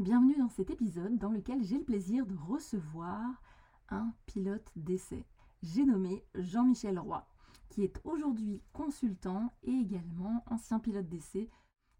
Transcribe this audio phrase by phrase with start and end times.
[0.00, 3.42] Bienvenue dans cet épisode dans lequel j'ai le plaisir de recevoir
[3.90, 5.26] un pilote d'essai.
[5.62, 7.28] J'ai nommé Jean-Michel Roy,
[7.68, 11.50] qui est aujourd'hui consultant et également ancien pilote d'essai.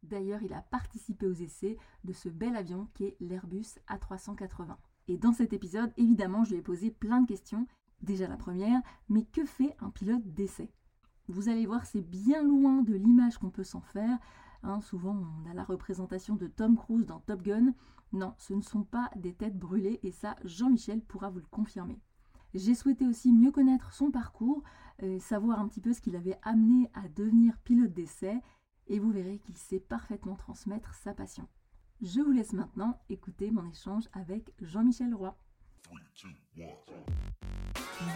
[0.03, 4.79] D'ailleurs, il a participé aux essais de ce bel avion qui est l'Airbus A380.
[5.09, 7.67] Et dans cet épisode, évidemment, je lui ai posé plein de questions.
[8.01, 8.81] Déjà la première,
[9.11, 10.73] mais que fait un pilote d'essai?
[11.29, 14.19] Vous allez voir, c'est bien loin de l'image qu'on peut s'en faire.
[14.63, 17.73] Hein, souvent, on a la représentation de Tom Cruise dans Top Gun.
[18.13, 22.01] Non, ce ne sont pas des têtes brûlées et ça, Jean-Michel pourra vous le confirmer.
[22.55, 24.63] J'ai souhaité aussi mieux connaître son parcours,
[25.03, 28.41] euh, savoir un petit peu ce qu'il avait amené à devenir pilote d'essai,
[28.89, 31.49] et vous verrez qu'il sait parfaitement transmettre sa passion.
[32.03, 35.37] Je vous laisse maintenant écouter mon échange avec Jean-Michel Roy.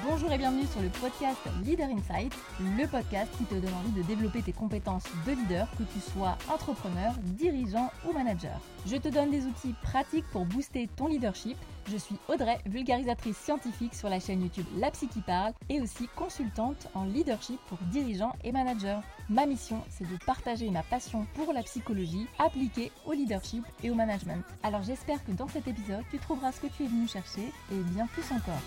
[0.07, 4.03] Bonjour et bienvenue sur le podcast Leader Insight, le podcast qui te donne envie de
[4.03, 8.61] développer tes compétences de leader, que tu sois entrepreneur, dirigeant ou manager.
[8.87, 11.57] Je te donne des outils pratiques pour booster ton leadership.
[11.91, 16.09] Je suis Audrey, vulgarisatrice scientifique sur la chaîne YouTube La Psy qui parle et aussi
[16.17, 19.01] consultante en leadership pour dirigeants et managers.
[19.29, 23.95] Ma mission, c'est de partager ma passion pour la psychologie appliquée au leadership et au
[23.95, 24.43] management.
[24.63, 27.81] Alors j'espère que dans cet épisode, tu trouveras ce que tu es venu chercher et
[27.93, 28.61] bien plus encore.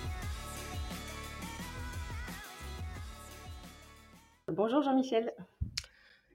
[4.54, 5.34] Bonjour Jean-Michel.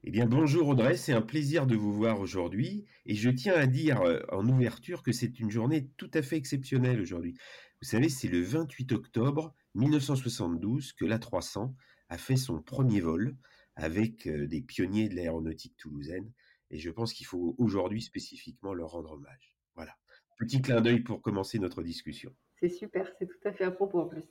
[0.05, 3.67] Eh bien bonjour Audrey, c'est un plaisir de vous voir aujourd'hui et je tiens à
[3.67, 7.35] dire euh, en ouverture que c'est une journée tout à fait exceptionnelle aujourd'hui.
[7.81, 11.73] Vous savez, c'est le 28 octobre 1972 que l'A300
[12.09, 13.37] a fait son premier vol
[13.77, 16.33] avec euh, des pionniers de l'aéronautique toulousaine
[16.71, 19.55] et je pense qu'il faut aujourd'hui spécifiquement leur rendre hommage.
[19.77, 19.95] Voilà,
[20.37, 22.35] petit clin d'œil pour commencer notre discussion.
[22.63, 24.23] C'est super, c'est tout à fait à propos en plus.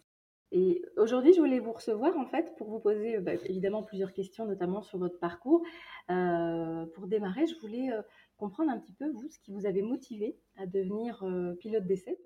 [0.53, 4.45] Et aujourd'hui, je voulais vous recevoir en fait pour vous poser bah, évidemment plusieurs questions,
[4.45, 5.61] notamment sur votre parcours.
[6.09, 8.01] Euh, pour démarrer, je voulais euh,
[8.37, 12.17] comprendre un petit peu vous ce qui vous avait motivé à devenir euh, pilote d'essai.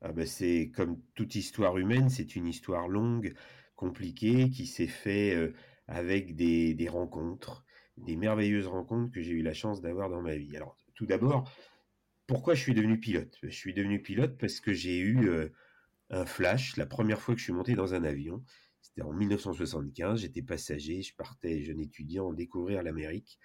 [0.00, 3.34] Ah bah, c'est comme toute histoire humaine, c'est une histoire longue,
[3.74, 5.52] compliquée, qui s'est fait
[5.88, 7.64] avec des, des, rencontres,
[7.96, 10.56] des merveilleuses rencontres que j'ai eu la chance d'avoir dans ma vie.
[10.56, 11.50] Alors, tout d'abord,
[12.26, 13.38] pourquoi je suis devenu pilote?
[13.42, 15.50] Je suis devenu pilote parce que j'ai eu
[16.10, 18.44] un flash la première fois que je suis monté dans un avion.
[18.80, 23.38] C'était en 1975, j'étais passager, je partais jeune étudiant découvrir l'Amérique.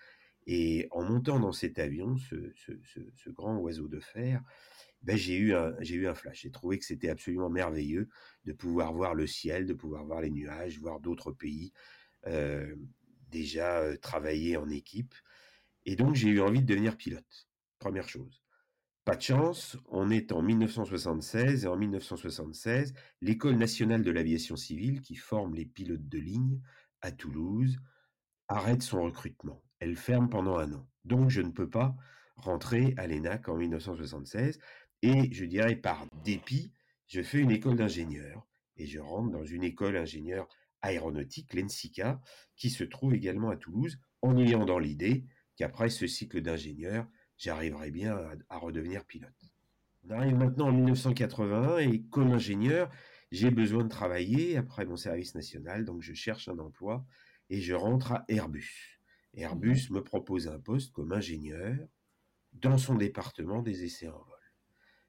[0.48, 4.42] Et en montant dans cet avion, ce, grand oiseau de fer,
[5.04, 6.42] ben j'ai eu un j'ai eu un flash.
[6.42, 8.10] J'ai trouvé que c'était absolument merveilleux
[8.46, 11.72] de pouvoir voir le ciel, de pouvoir voir les nuages, voir d'autres pays,
[12.26, 12.76] euh,
[13.30, 15.14] déjà euh, travailler en équipe.
[15.86, 17.48] Et donc j'ai eu envie de devenir pilote.
[17.78, 18.42] Première chose.
[19.08, 25.00] Pas de chance, on est en 1976 et en 1976, l'École nationale de l'aviation civile,
[25.00, 26.60] qui forme les pilotes de ligne
[27.00, 27.78] à Toulouse,
[28.50, 29.64] arrête son recrutement.
[29.80, 30.90] Elle ferme pendant un an.
[31.06, 31.96] Donc je ne peux pas
[32.36, 34.60] rentrer à l'ENAC en 1976
[35.04, 36.74] et je dirais par dépit,
[37.08, 38.46] je fais une école d'ingénieur
[38.76, 40.50] et je rentre dans une école ingénieur
[40.82, 42.20] aéronautique, l'ENSICA,
[42.58, 45.24] qui se trouve également à Toulouse, en ayant dans l'idée
[45.56, 47.08] qu'après ce cycle d'ingénieur,
[47.38, 48.18] j'arriverai bien
[48.50, 49.54] à, redevenir pilote.
[50.04, 52.90] On arrive maintenant en 1981 et comme ingénieur,
[53.32, 57.06] j'ai besoin de travailler après mon service national, donc je cherche un emploi
[57.50, 59.00] et je rentre à Airbus.
[59.34, 61.78] Airbus me propose un poste comme ingénieur
[62.54, 64.38] dans son département des essais en vol.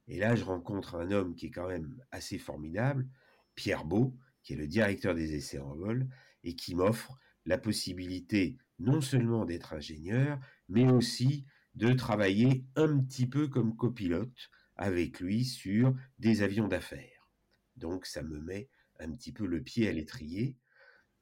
[0.09, 3.09] Et là, je rencontre un homme qui est quand même assez formidable,
[3.55, 6.09] Pierre Beau, qui est le directeur des essais en vol,
[6.45, 13.27] et qui m'offre la possibilité non seulement d'être ingénieur, mais aussi de travailler un petit
[13.27, 17.29] peu comme copilote avec lui sur des avions d'affaires.
[17.77, 18.69] Donc ça me met
[19.01, 20.57] un petit peu le pied à l'étrier.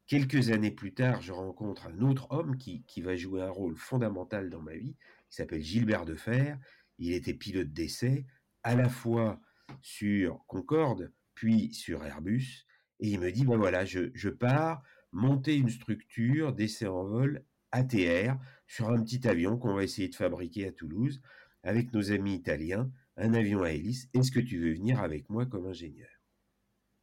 [0.07, 3.77] Quelques années plus tard, je rencontre un autre homme qui, qui va jouer un rôle
[3.77, 4.97] fondamental dans ma vie,
[5.29, 6.55] qui s'appelle Gilbert Defer.
[6.99, 8.27] Il était pilote d'essai,
[8.63, 9.41] à la fois
[9.83, 12.67] sur Concorde, puis sur Airbus.
[13.01, 17.45] Et il me dit, ben voilà, je, je pars monter une structure d'essai en vol
[17.73, 21.21] ATR sur un petit avion qu'on va essayer de fabriquer à Toulouse
[21.63, 24.09] avec nos amis italiens, un avion à hélice.
[24.15, 26.09] Est-ce que tu veux venir avec moi comme ingénieur?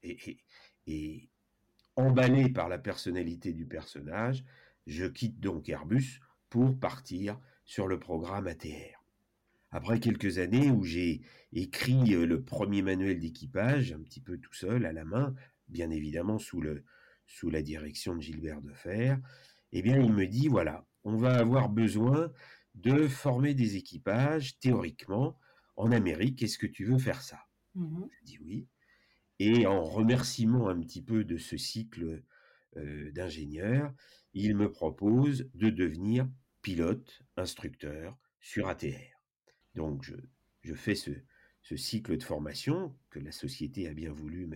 [0.04, 1.30] Et,
[1.96, 4.44] emballé par la personnalité du personnage,
[4.88, 9.04] je quitte donc Airbus pour partir sur le programme ATR.
[9.72, 11.22] Après quelques années où j'ai
[11.52, 15.34] écrit euh, le premier manuel d'équipage, un petit peu tout seul, à la main,
[15.68, 16.64] bien évidemment sous,
[17.26, 19.16] sous la direction de Gilbert Defer,
[19.74, 22.32] eh bien, il me dit, voilà, on va avoir besoin
[22.76, 25.38] de former des équipages, théoriquement,
[25.76, 26.42] en Amérique.
[26.42, 27.40] Est-ce que tu veux faire ça?
[27.76, 28.68] Mmh Je dis oui.
[29.40, 32.24] Et en remerciement un petit peu de ce cycle
[32.78, 33.94] euh, d'ingénieur,
[34.34, 36.28] il me propose de devenir
[36.62, 39.22] pilote, instructeur sur ATR.
[39.76, 40.16] Donc, je,
[40.64, 41.12] je fais ce,
[41.76, 44.50] cycle de formation que la société a bien voulu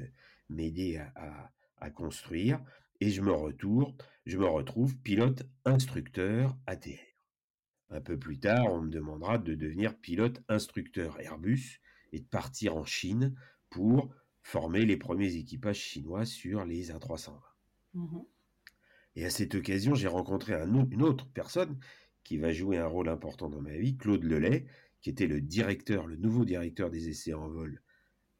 [0.50, 2.60] m'aider à, construire,
[3.02, 3.94] et je me, retourne,
[4.26, 6.92] je me retrouve pilote instructeur ATR.
[7.90, 11.80] Un peu plus tard, on me demandera de devenir pilote instructeur Airbus
[12.12, 13.36] et de partir en Chine
[13.70, 17.40] pour former les premiers équipages chinois sur les A320.
[17.94, 18.20] Mmh
[19.18, 21.80] et à cette occasion, j'ai rencontré une autre personne
[22.24, 24.68] qui va jouer un rôle important dans ma vie, Claude Lelay,
[25.02, 27.82] qui était le directeur, le nouveau directeur des essais en vol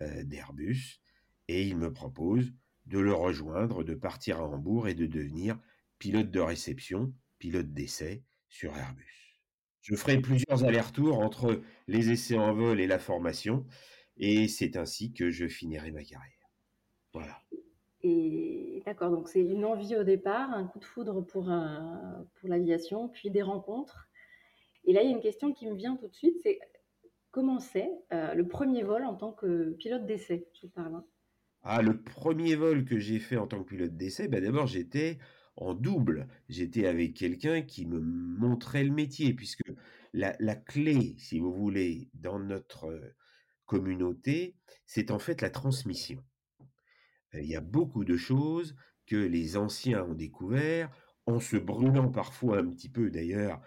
[0.04, 1.02] euh, d'Airbus.
[1.48, 2.54] Et il me propose
[2.88, 5.60] de le rejoindre, de partir à Hambourg et de devenir
[6.00, 9.42] pilote de réception, pilote d'essai sur Airbus.
[9.82, 13.66] Je ferai plusieurs allers-retours entre les essais en vol et la formation,
[14.18, 16.50] et c'est ainsi que je finirai ma carrière.
[17.14, 17.42] Voilà.
[18.02, 21.52] Et d'accord, donc c'est une envie au départ, un coup de foudre pour,
[22.36, 24.08] pour l'aviation, puis des rencontres.
[24.86, 26.60] Et là, il y a une question qui me vient tout de suite, c'est
[27.32, 31.04] comment c'est euh, le premier vol en tant que pilote d'essai, je parle.
[31.70, 35.18] Ah, le premier vol que j'ai fait en tant que pilote d'essai, ben d'abord j'étais
[35.58, 36.30] en double.
[36.48, 39.70] J'étais avec quelqu'un qui me montrait le métier, puisque
[40.14, 43.14] la, clé, si vous voulez, dans notre
[43.66, 44.56] communauté,
[44.86, 46.24] c'est en fait la transmission.
[47.34, 48.74] Il y a beaucoup de choses
[49.06, 50.90] que les anciens ont découvert,
[51.26, 53.62] en se brûlant parfois un petit peu d'ailleurs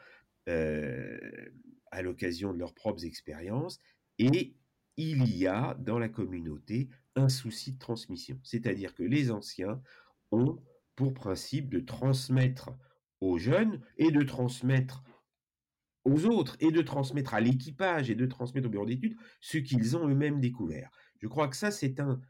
[0.47, 3.79] à l'occasion de leurs propres expériences,
[4.19, 4.57] et
[4.97, 8.39] il y a dans la communauté un souci de transmission.
[8.43, 9.83] C'est-à-dire que les anciens
[10.31, 10.59] ont
[10.97, 12.71] pour principe de transmettre
[13.21, 15.03] aux jeunes et de transmettre
[16.05, 19.97] aux autres et de transmettre à l'équipage et de transmettre au bureau d'études ce qu'ils
[19.97, 20.91] ont eux-mêmes découvert.
[21.19, 22.21] Je crois que ça, c'est un,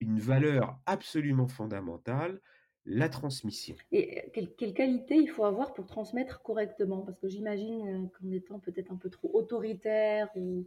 [0.00, 2.40] une valeur absolument fondamentale,
[2.86, 3.76] la transmission.
[3.92, 7.02] Et euh, quelle, quelle, qualité il faut avoir pour transmettre correctement?
[7.02, 10.66] Parce que j'imagine euh, qu'en étant peut-être un peu trop autoritaire ou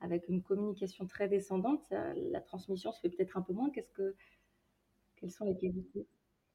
[0.00, 3.70] avec une communication très descendante, la transmission se fait peut-être un peu moins.
[3.70, 6.06] Quelles sont les qualités?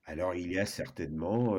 [0.05, 1.57] Alors il y a certainement,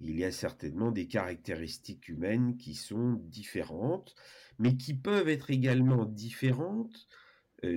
[0.00, 4.14] il y a certainement des caractéristiques humaines qui sont différentes,
[4.58, 7.08] mais qui peuvent être également différentes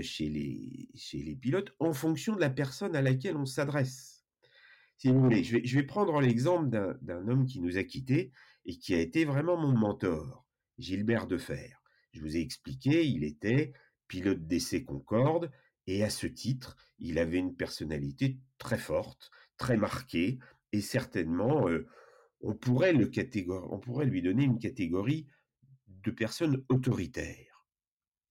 [0.02, 4.26] chez, les, chez les pilotes en fonction de la personne à laquelle on s'adresse.
[4.98, 6.70] Si vous voulez, je vais, je vais prendre l'exemple
[7.02, 8.32] d'un homme qui nous a quittés
[8.66, 10.46] et qui a été vraiment mon mentor,
[10.80, 11.74] Gilbert Defer.
[12.16, 13.74] Je vous ai expliqué, il était
[14.08, 15.52] pilote d'essai Concorde
[15.86, 20.40] et à ce titre, il avait une personnalité très forte, très marqué,
[20.72, 21.68] et certainement,
[22.40, 25.28] on, pourrait on pourrait lui donner une catégorie
[25.88, 27.66] de personnes autoritaires.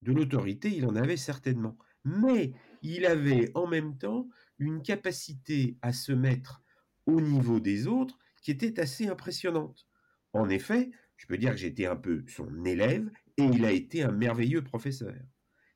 [0.00, 4.28] De l'autorité, il en avait certainement, mais il avait en même temps
[4.58, 6.62] une capacité à se mettre
[7.04, 9.86] au niveau des autres qui était assez impressionnante.
[10.32, 10.90] En effet,
[11.24, 14.62] je peux dire que j'étais un peu son élève et il a été un merveilleux
[14.62, 15.14] professeur.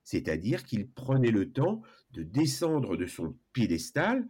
[0.04, 1.80] C'est-à-dire qu'il prenait le temps
[2.10, 4.28] de descendre de son piédestal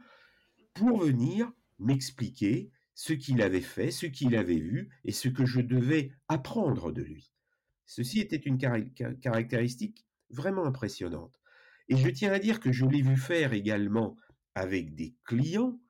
[0.74, 1.50] pour venir
[1.80, 6.92] m'expliquer ce qu'il avait fait, ce qu'il avait vu et ce que je devais apprendre
[6.92, 7.32] de lui.
[7.84, 11.40] Ceci était une caractéristique vraiment impressionnante.
[11.88, 14.16] Et je tiens à dire que je l'ai vu faire également
[14.54, 15.80] avec des clients.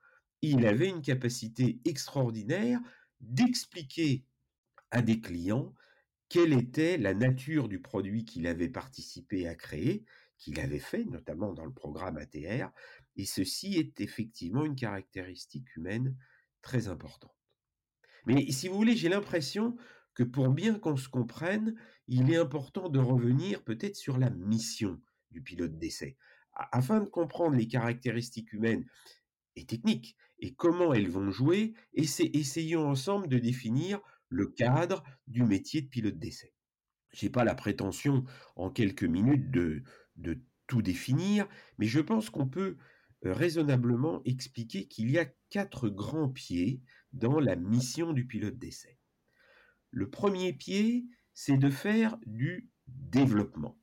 [0.40, 2.80] Il avait une capacité extraordinaire
[3.20, 4.24] d'expliquer
[4.90, 5.74] à des clients
[6.28, 10.04] quelle était la nature du produit qu'il avait participé à créer,
[10.36, 12.70] qu'il avait fait, notamment dans le programme ATR,
[13.16, 16.16] et ceci est effectivement une caractéristique humaine
[16.62, 17.34] très importante.
[18.26, 19.76] Mais si vous voulez, j'ai l'impression
[20.14, 21.74] que pour bien qu'on se comprenne,
[22.08, 26.16] il est important de revenir peut-être sur la mission du pilote d'essai,
[26.52, 28.84] afin de comprendre les caractéristiques humaines
[29.56, 32.04] et techniques et comment elles vont jouer, et
[32.34, 36.54] essayons ensemble de définir le cadre du métier de pilote d'essai.
[37.12, 38.24] Je n'ai pas la prétention
[38.56, 39.82] en quelques minutes de,
[40.66, 42.76] tout définir, mais je pense qu'on peut
[43.24, 46.82] euh, raisonnablement expliquer qu'il y a quatre grands pieds
[47.14, 48.98] dans la mission du pilote d'essai.
[49.90, 53.78] Le premier pied, c'est de faire du développement.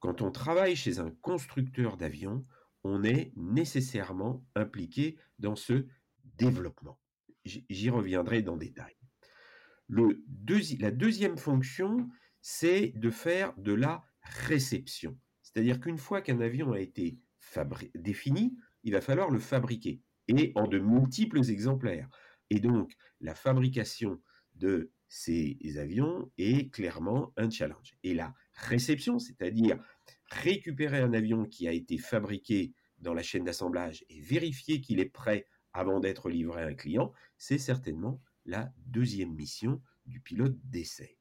[0.00, 2.44] Quand on travaille chez un constructeur d'avions,
[2.84, 5.86] on est nécessairement impliqué dans ce
[6.36, 7.00] développement.
[7.44, 8.95] J'y reviendrai dans détail.
[9.88, 12.08] La deuxième fonction,
[12.40, 15.18] c'est de faire de la réception.
[15.42, 17.18] C'est-à-dire qu'une fois qu'un avion a été
[17.94, 22.08] défini, il va falloir le fabriquer, et en de multiples exemplaires.
[22.50, 24.20] Et donc, la fabrication
[24.54, 27.96] de ces avions est clairement un challenge.
[28.02, 29.78] Et la réception, c'est-à-dire
[30.30, 35.10] récupérer un avion qui a été fabriqué dans la chaîne d'assemblage et vérifier qu'il est
[35.10, 41.18] prêt avant d'être livré à un client, c'est certainement la deuxième mission du pilote d'essai.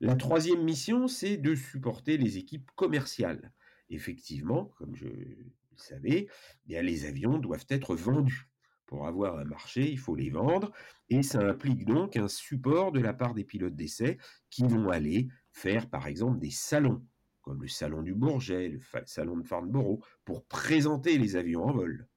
[0.00, 3.52] La troisième mission, c'est de supporter les équipes commerciales.
[3.88, 6.28] Effectivement, comme je le savais,
[6.68, 8.48] eh les avions doivent être vendus.
[8.86, 10.72] Pour avoir un marché, il faut les vendre,
[11.08, 14.18] et ça implique donc un support de la part des pilotes d'essai
[14.50, 17.02] qui vont aller faire par exemple des salons,
[17.40, 22.08] comme le salon du Bourget, le salon de Farnborough, pour présenter les avions en vol.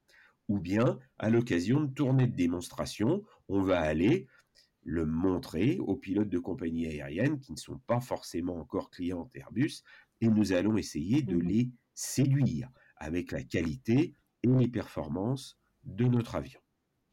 [0.50, 4.28] Ou bien, à l'occasion de tournées de démonstration, on va aller
[4.84, 9.84] le montrer aux pilotes de compagnies aériennes qui ne sont pas forcément encore clients Airbus,
[10.22, 16.06] et nous allons essayer de mmh les séduire avec la qualité et les performances de
[16.06, 16.60] notre avion.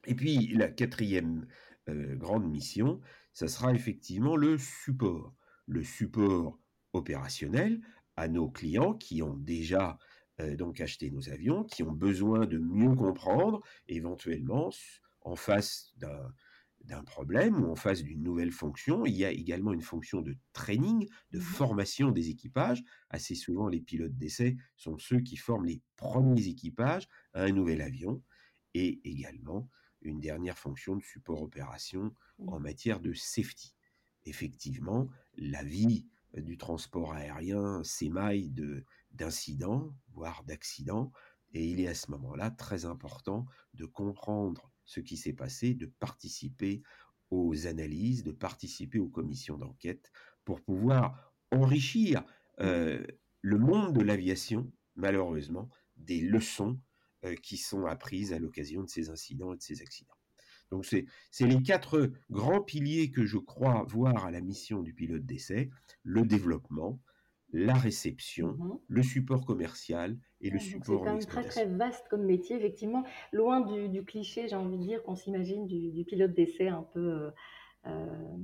[0.07, 1.47] Et puis la quatrième
[1.88, 3.00] euh, grande mission,
[3.33, 5.35] ça sera effectivement le support.
[5.67, 6.59] Le support
[6.93, 7.81] opérationnel
[8.17, 9.99] à nos clients qui ont déjà
[10.41, 14.71] euh, donc acheté nos avions, qui ont besoin de mieux comprendre, éventuellement
[15.25, 16.33] en face d'un
[16.85, 20.37] d'un problème ou en face d'une nouvelle fonction, il y a également une fonction de
[20.52, 22.85] training, de mmh formation des équipages.
[23.09, 27.81] Assez souvent, les pilotes d'essai sont ceux qui forment les premiers équipages à un nouvel
[27.81, 28.23] avion
[28.75, 29.71] et également
[30.02, 32.49] une dernière fonction de support opération mmh.
[32.50, 33.75] en matière de safety.
[34.26, 38.52] Effectivement, la vie du transport aérien s'émaille
[39.12, 41.12] d'incidents, voire d'accidents,
[41.52, 45.87] et il est à ce moment-là très important de comprendre ce qui s'est passé, de
[45.87, 46.83] participer
[47.31, 50.12] aux analyses, de participer aux commissions d'enquête
[50.45, 52.25] pour pouvoir enrichir
[52.61, 53.05] euh,
[53.41, 56.79] le monde de l'aviation, malheureusement, des leçons
[57.25, 60.14] euh, qui sont apprises à l'occasion de ces incidents et de ces accidents.
[60.71, 61.07] Donc c'est
[61.41, 65.71] les quatre grands piliers que je crois voir à la mission du pilote d'essai,
[66.03, 67.00] le développement,
[67.54, 72.06] la réception, mmh le support commercial et le support C'est quand même très très vaste
[72.11, 76.68] comme métier, effectivement, loin du, cliché, j'ai envie de dire, qu'on s'imagine du, pilote d'essai
[76.68, 77.30] un peu, euh,
[77.87, 78.37] euh,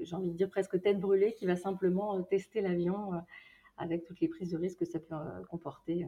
[0.00, 3.12] j'ai envie de dire presque tête brûlée, qui va simplement euh, tester l'avion
[3.76, 5.14] avec toutes les prises de risque que ça peut
[5.48, 6.06] comporter.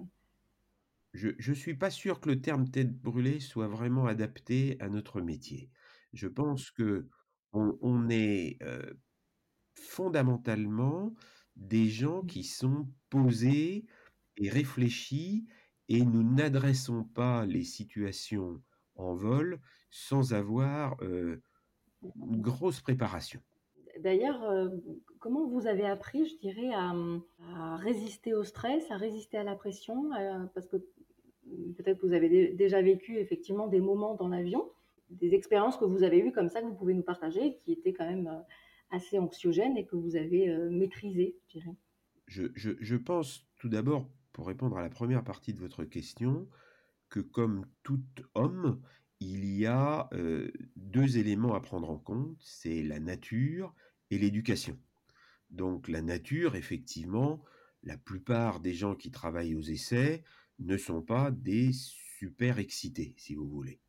[1.14, 5.20] Je ne suis pas sûr que le terme tête brûlée soit vraiment adapté à notre
[5.20, 5.70] métier.
[6.12, 7.08] Je pense que
[7.52, 8.58] on, est
[9.74, 11.14] fondamentalement
[11.58, 13.84] des gens qui sont posés
[14.36, 15.46] et réfléchis
[15.88, 18.62] et nous n'adressons pas les situations
[18.96, 19.60] en vol
[19.90, 21.40] sans avoir une
[22.40, 23.40] grosse préparation.
[24.00, 24.70] D'ailleurs,
[25.18, 30.10] comment vous avez appris, je dirais, à, résister au stress, à résister à la pression
[30.54, 30.76] Parce que
[31.76, 34.70] peut-être vous avez déjà vécu effectivement des moments dans l'avion,
[35.10, 37.92] des expériences que vous avez eues comme ça que vous pouvez nous partager, qui étaient
[37.92, 38.30] quand même
[38.90, 41.76] assez anxiogène et que vous avez euh, maîtrisé, je dirais
[42.28, 46.48] je, pense tout d'abord, pour répondre à la première partie de votre question,
[47.08, 48.02] que comme tout
[48.34, 48.80] homme,
[49.20, 53.74] il y a euh, deux éléments à prendre en compte, c'est la nature
[54.10, 54.78] et l'éducation.
[55.50, 57.42] Donc la nature, effectivement,
[57.82, 60.22] la plupart des gens qui travaillent aux essais
[60.58, 63.80] ne sont pas des super excités, si vous voulez.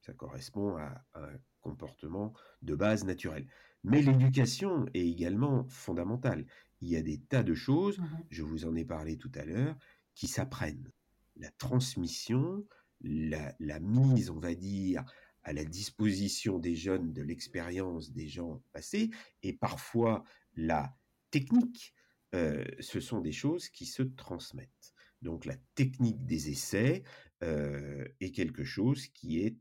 [0.00, 3.46] ça correspond à un comportement de base naturel.
[3.84, 6.46] Mais l'éducation est également fondamentale.
[6.80, 9.44] Il y a des tas de choses, mmh je vous en ai parlé tout à
[9.44, 9.76] l'heure,
[10.14, 10.90] qui s'apprennent.
[11.36, 12.64] La transmission,
[13.00, 15.04] la, mise, on va dire,
[15.42, 19.10] à la disposition des jeunes de l'expérience des gens passés,
[19.42, 20.96] et parfois la
[21.30, 21.94] technique,
[22.34, 24.94] euh, ce sont des choses qui se transmettent.
[25.22, 27.02] Donc la technique des essais
[27.42, 29.56] euh, est quelque chose qui est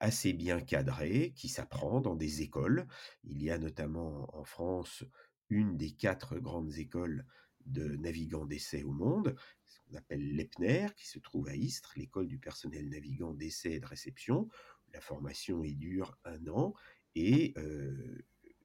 [0.00, 2.86] assez bien cadré, qui s'apprend dans des écoles.
[3.24, 5.04] Il y a notamment en France
[5.48, 7.26] une des quatre grandes écoles
[7.66, 12.26] de navigants d'essai au monde, ce qu'on appelle l'EPNER, qui se trouve à Istres, l'école
[12.26, 14.48] du personnel navigant d'essai et de réception.
[14.92, 16.74] La formation y dure un an
[17.14, 17.54] et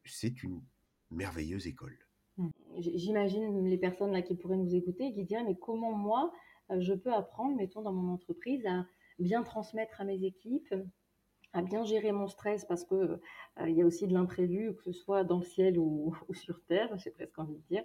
[0.05, 0.61] c'est une
[1.11, 1.97] merveilleuse école.
[2.37, 2.49] Mmh.
[2.77, 6.33] J'imagine les personnes là qui pourraient nous écouter qui diraient mais comment moi
[6.69, 8.85] je peux apprendre, mettons dans mon entreprise, à
[9.19, 10.73] bien transmettre à mes équipes,
[11.55, 13.17] à bien gérer mon stress parce que euh,
[13.69, 16.95] il y a aussi de l'imprévu, que ce soit dans le ciel ou, sur terre,
[16.97, 17.83] j'ai presque envie de dire.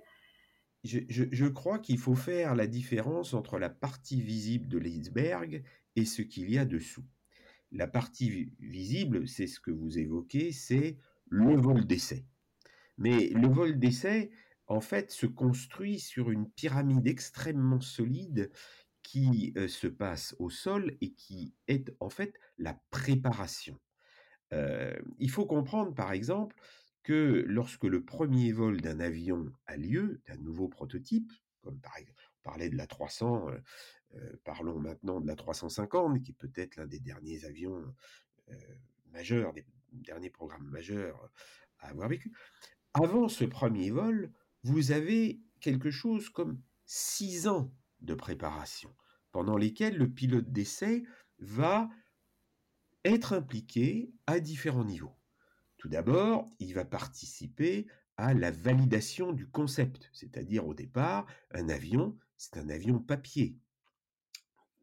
[0.82, 5.62] Je, crois qu'il faut faire la différence entre la partie visible de l'iceberg
[5.94, 7.04] et ce qu'il y a dessous.
[7.70, 10.96] La partie visible, c'est ce que vous évoquez, c'est
[11.28, 12.24] le vol d'essai.
[12.96, 14.30] Mais le vol d'essai,
[14.66, 18.50] en fait, se construit sur une pyramide extrêmement solide
[19.02, 23.78] qui se passe au sol et qui est en fait la préparation.
[24.52, 26.56] il faut comprendre par exemple
[27.02, 32.22] que lorsque le premier vol d'un avion a lieu, d'un nouveau prototype, comme par exemple,
[32.38, 33.46] on parlait de la 300,
[34.44, 37.82] parlons maintenant de la 350, qui est peut-être l'un des derniers avions
[39.12, 41.30] majeurs, des derniers programmes majeurs
[41.78, 42.32] à avoir vécu.
[42.94, 48.94] avant ce premier vol, vous avez quelque chose comme six ans de préparation,
[49.32, 51.04] pendant lesquels le pilote d'essai
[51.38, 51.88] va
[53.04, 55.16] être impliqué à différents niveaux.
[55.78, 62.18] Tout d'abord, il va participer à la validation du concept, c'est-à-dire au départ, un avion,
[62.36, 63.56] c'est un avion papier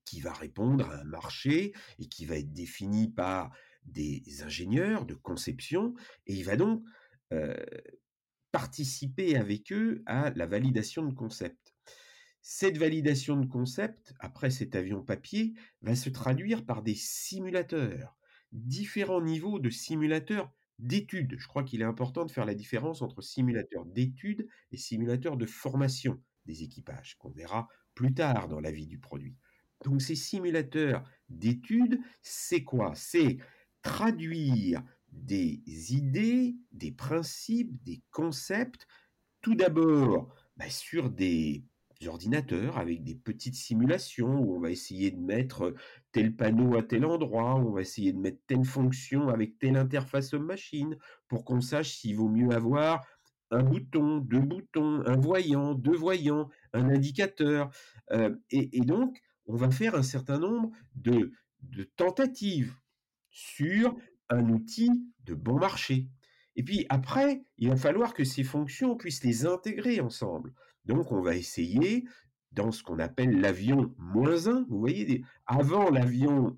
[0.06, 3.52] qui va répondre à un marché et qui va être défini par
[3.84, 5.94] des ingénieurs de conception,
[6.26, 6.84] et il va donc
[7.34, 7.56] euh,
[8.52, 11.67] participer avec eux à la validation de concept.
[12.50, 18.16] Cette validation de concept, après cet avion papier, va se traduire par des simulateurs,
[18.54, 20.50] différents niveaux de simulateurs
[20.80, 21.36] d'études.
[21.38, 25.46] Je crois qu'il est important de faire la différence entre simulateurs d'études et simulateurs de
[25.46, 29.36] formation des équipages, qu'on verra plus tard dans la vie du produit.
[29.84, 32.94] Donc ces simulateurs d'études, c'est quoi?
[32.96, 33.39] C'est
[33.82, 35.62] traduire des
[35.94, 38.88] idées, des principes, des concepts,
[39.42, 41.66] tout d'abord bah, sur des
[42.06, 45.74] ordinateurs avec des petites simulations où on va essayer de mettre
[46.12, 50.34] tel panneau à tel endroit, on va essayer de mettre telle fonction avec telle interface
[50.34, 53.06] machine pour qu'on sache s'il vaut mieux avoir
[53.50, 57.70] un bouton, deux boutons, un voyant, deux voyants, un indicateur.
[58.51, 61.32] Et, donc, on va faire un certain nombre de
[61.96, 62.75] tentatives
[63.30, 63.96] sur
[64.30, 64.89] un outil
[65.24, 66.10] de bon marché.
[66.56, 70.54] Et puis après, il va falloir que ces fonctions puissent les intégrer ensemble.
[70.88, 72.06] Donc on va essayer
[72.53, 76.58] dans ce qu'on appelle l'avion moins 1, vous voyez, avant l'avion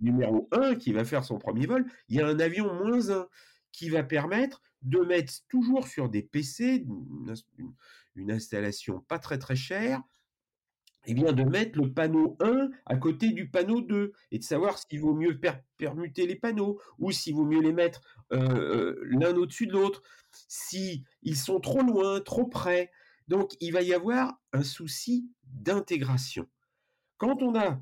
[0.00, 3.28] numéro 1 qui va faire son premier vol, il y a un avion moins 1
[3.72, 6.86] qui va permettre de mettre toujours sur des PC,
[8.16, 10.02] une, installation pas très très chère,
[11.06, 14.78] eh bien, de mettre le panneau 1 à côté du panneau 2 et de savoir
[14.78, 15.38] s'il vaut mieux
[15.76, 18.00] permuter les panneaux ou s'il vaut mieux les mettre
[18.32, 20.02] euh, euh, l'un au-dessus de l'autre,
[20.48, 22.90] si ils sont trop loin, trop près.
[23.28, 26.46] Donc, il va y avoir un souci d'intégration.
[27.18, 27.80] Quand on a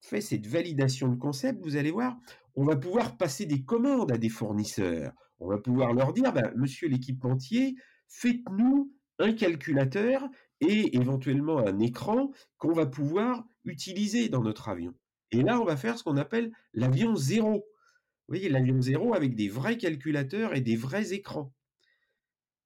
[0.00, 2.16] fait cette validation de concept, vous allez voir,
[2.54, 5.12] on va pouvoir passer des commandes à des fournisseurs.
[5.38, 7.76] On va pouvoir leur dire, ben, monsieur l'équipementier,
[8.08, 10.26] faites-nous un calculateur
[10.60, 14.94] et éventuellement un écran qu'on va pouvoir utiliser dans notre avion.
[15.32, 17.52] Et là, on va faire ce qu'on appelle l'avion zéro.
[17.52, 21.52] Vous voyez, l'avion zéro avec des vrais calculateurs et des vrais écrans.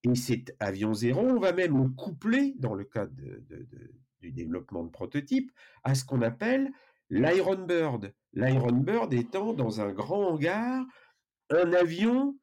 [0.05, 3.13] Et cet avion zéro, on va même le coupler, dans le cadre
[4.21, 5.53] du développement de prototypes,
[5.85, 6.71] à ce qu'on appelle
[7.11, 8.15] l'Iron Bird.
[8.33, 10.85] L'Iron Bird étant dans un grand hangar
[11.51, 12.39] un avion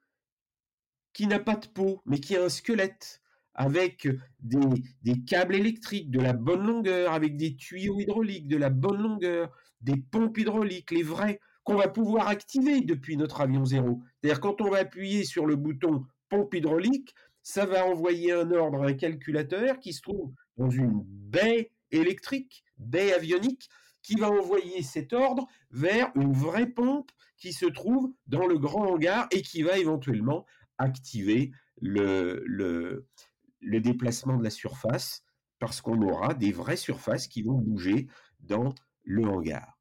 [1.14, 3.22] qui n'a pas de peau, mais qui a un squelette
[3.56, 4.08] avec
[4.40, 9.52] des, câbles électriques de la bonne longueur, avec des tuyaux hydrauliques de la bonne longueur,
[9.82, 14.04] des pompes hydrauliques, les vrais, qu'on va pouvoir activer depuis notre avion zéro.
[14.22, 17.16] C'est-à-dire quand on va appuyer sur le bouton pompe hydraulique,
[17.48, 22.66] ça va envoyer un ordre à un calculateur qui se trouve dans une baie électrique,
[22.78, 23.70] baie avionique,
[24.02, 28.92] qui va envoyer cet ordre vers une vraie pompe qui se trouve dans le grand
[28.92, 30.46] hangar et qui va éventuellement
[30.78, 33.06] activer le,
[33.62, 35.24] déplacement de la surface
[35.58, 38.08] parce qu'on aura des vraies surfaces qui vont bouger
[38.42, 39.80] dans le hangar.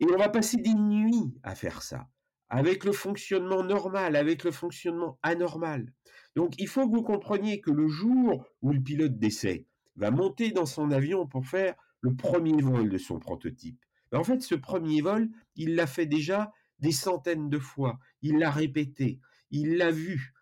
[0.00, 2.08] Et on va passer des nuits à faire ça,
[2.50, 5.92] avec le fonctionnement normal, avec le fonctionnement anormal.
[6.36, 10.50] Donc il faut que vous compreniez que le jour où le pilote d'essai va monter
[10.50, 14.54] dans son avion pour faire le premier vol de son prototype, ben, en fait ce
[14.54, 19.90] premier vol, il l'a fait déjà des centaines de fois, il l'a répété, il l'a
[19.90, 20.34] vu,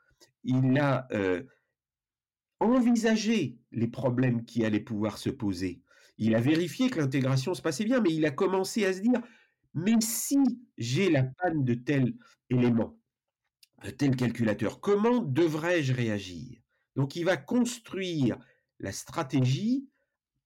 [0.45, 1.43] il l'a euh,
[2.61, 5.83] envisager les problèmes qui allaient pouvoir se poser.
[6.17, 9.21] Il a vérifié que l'intégration se passait bien, mais il a commencé à se dire,
[9.79, 10.39] mais si
[10.77, 12.15] j'ai la panne de tel
[12.51, 12.99] élément,
[13.85, 16.61] de tel calculateur, comment devrais-je réagir?
[16.97, 18.39] Donc il va construire
[18.81, 19.89] la stratégie,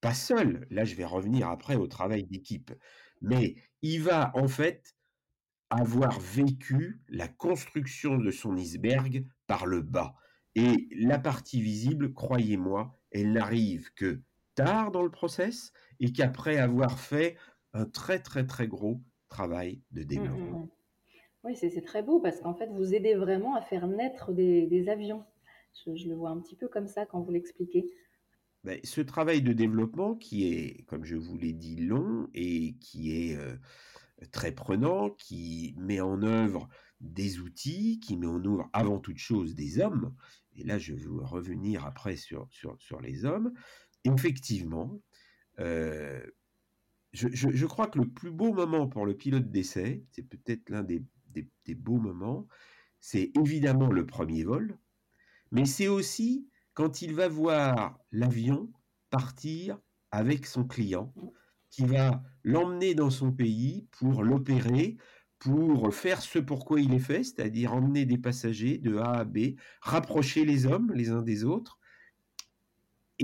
[0.00, 2.72] pas seul, là je vais revenir après au travail d'équipe,
[3.22, 4.96] mais il va en fait
[5.70, 10.14] avoir vécu la construction de son iceberg par le bas.
[10.54, 14.22] Et la partie visible, croyez-moi, elle n'arrive que
[14.54, 17.38] tard dans le process et qu'après avoir fait
[17.72, 20.60] un très très très gros travail de mmh, mmh, développement.
[20.60, 20.68] Mmh.
[21.44, 25.24] Oui, c'est très beau parce qu'en fait, vous aidez vraiment à faire naître des, avions.
[25.86, 27.86] Je, le vois un petit peu comme ça quand vous l'expliquez.
[28.62, 33.10] Ben, ce travail de développement qui est, comme je vous l'ai dit, long et qui
[33.16, 33.56] est euh,
[34.30, 36.68] très prenant, qui met en œuvre
[37.00, 40.14] des outils, qui met en œuvre avant toute chose des hommes,
[40.54, 43.52] et là je vais revenir après sur, sur, les hommes,
[44.04, 45.00] effectivement,
[45.58, 46.24] euh,
[47.12, 51.04] je, crois que le plus beau moment pour le pilote d'essai, c'est peut-être l'un des,
[51.74, 52.46] beaux moments,
[53.00, 54.78] c'est évidemment le premier vol,
[55.50, 58.72] mais c'est aussi quand il va voir l'avion
[59.10, 59.78] partir
[60.10, 61.12] avec son client,
[61.70, 64.96] qui va l'emmener dans son pays pour l'opérer,
[65.38, 69.56] pour faire ce pourquoi il est fait, c'est-à-dire emmener des passagers de A à B,
[69.80, 71.78] rapprocher les hommes les uns des autres.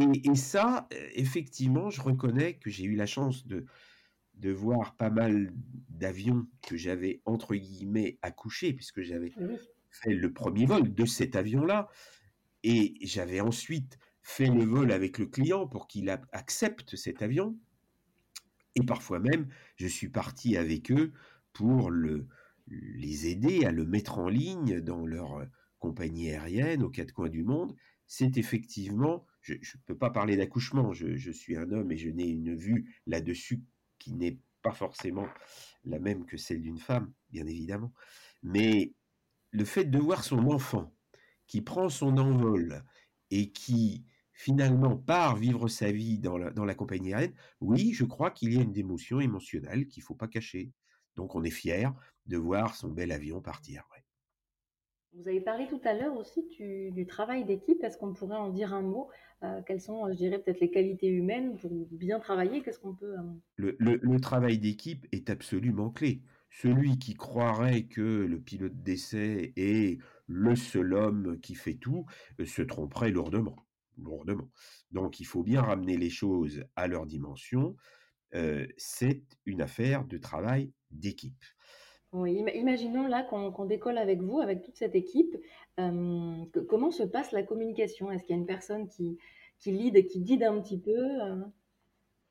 [0.01, 3.67] Et, ça, effectivement, je reconnais que j'ai eu la chance de,
[4.35, 5.53] de voir pas mal
[5.89, 9.33] d'avions que j'avais, entre guillemets, accouchés, puisque j'avais
[9.91, 11.89] fait le premier vol de cet avion-là.
[12.63, 17.57] Et j'avais ensuite fait le vol avec le client pour qu'il accepte cet avion.
[18.75, 21.13] Et parfois même, je suis parti avec eux
[21.53, 22.29] pour le,
[22.69, 25.47] les aider à le mettre en ligne dans leur
[25.79, 27.75] compagnie aérienne aux quatre coins du monde.
[28.07, 29.27] C'est effectivement,
[29.61, 32.95] je ne peux pas parler d'accouchement, je, suis un homme et je n'ai une vue
[33.07, 33.63] là-dessus
[33.99, 35.27] qui n'est pas forcément
[35.85, 37.93] la même que celle d'une femme, bien évidemment.
[38.43, 38.93] Mais
[39.51, 40.95] le fait de voir son enfant
[41.47, 42.85] qui prend son envol
[43.31, 48.05] et qui finalement part vivre sa vie dans la, dans la compagnie aérienne, oui, je
[48.05, 50.73] crois qu'il y a une émotion émotionnelle qu'il ne faut pas cacher.
[51.17, 51.93] Donc on est fier
[52.27, 53.89] de voir son bel avion partir.
[55.15, 56.45] Vous avez parlé tout à l'heure aussi
[56.93, 57.83] du, travail d'équipe.
[57.83, 59.09] Est-ce qu'on pourrait en dire un mot
[59.45, 62.63] euh, Quelles sont, je dirais, peut-être les qualités humaines pour bien travailler?
[62.63, 63.17] Qu'est-ce qu'on peut...
[63.19, 66.23] Euh, le, travail d'équipe est absolument clé.
[66.51, 72.07] Celui qui croirait que le pilote d'essai est le seul homme qui fait tout
[72.41, 73.57] euh, se tromperait lourdement.
[73.97, 74.51] lourdement.
[74.91, 77.77] Donc il faut bien ramener les choses à leur dimension.
[78.77, 81.45] c'est une affaire de travail d'équipe.
[82.13, 85.37] Oui, imaginons là qu'on décolle avec vous, avec toute cette équipe.
[85.77, 88.11] comment se passe la communication?
[88.11, 89.19] Est-ce qu'il y a une personne qui,
[89.59, 90.97] qui qui guide un petit peu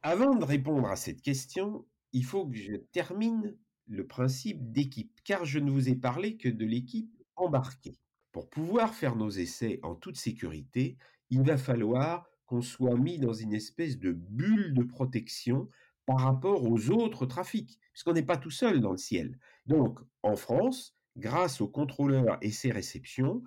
[0.02, 3.56] Avant de répondre à cette question, il faut que je termine
[3.88, 7.98] le principe d'équipe, car je ne vous ai parlé que de l'équipe embarquée.
[8.32, 10.98] Pour pouvoir faire nos essais en toute sécurité,
[11.30, 15.70] il va falloir qu'on soit mis dans une espèce de bulle de protection
[16.08, 19.38] par rapport aux autres trafics, puisqu'on n'est pas tout seul dans le ciel.
[19.66, 23.44] Donc, en France, grâce aux contrôleurs et ses réceptions,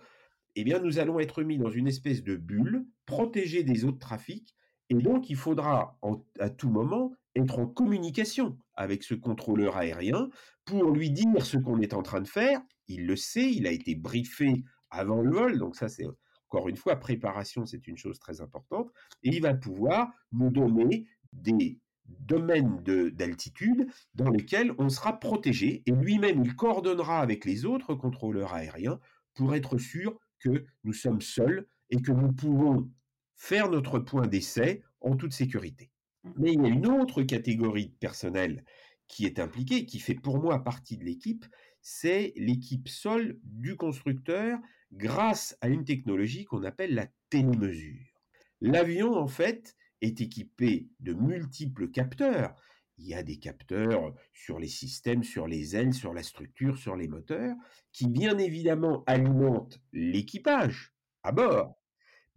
[0.57, 4.55] eh bien, nous allons être mis dans une espèce de bulle, protégée des autres trafics,
[4.91, 5.99] et donc il faudra
[6.39, 10.29] à tout moment être en communication avec ce contrôleur aérien
[10.65, 12.61] pour lui dire ce qu'on est en train de faire.
[12.89, 16.07] Il le sait, il a été briefé avant le vol, donc ça c'est
[16.49, 18.91] encore une fois, préparation, c'est une chose très importante,
[19.23, 21.79] et il va pouvoir nous donner des
[22.21, 28.53] domaine d'altitude dans lesquels on sera protégé et lui-même il coordonnera avec les autres contrôleurs
[28.53, 29.01] aériens
[29.35, 32.91] pour être sûr que nous sommes seuls et que nous pouvons
[33.37, 35.91] faire notre point d'essai en toute sécurité.
[36.37, 38.65] Mais il y a une autre catégorie de personnel
[39.09, 41.47] qui est impliquée, qui fait pour moi partie de l'équipe,
[41.83, 44.59] c'est l'équipe sol du constructeur
[44.93, 48.21] grâce à une technologie qu'on appelle la télémesure.
[48.61, 52.55] L'avion, en fait, est équipé de multiples capteurs.
[52.99, 56.97] Il y a des capteurs sur les systèmes, sur les ailes, sur la structure, sur
[56.97, 57.57] les moteurs,
[57.93, 61.81] qui bien évidemment alimentent l'équipage à bord.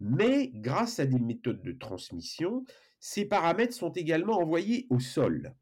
[0.00, 2.64] Mais grâce à des méthodes de transmission,
[2.98, 5.54] ces paramètres sont également envoyés au sol.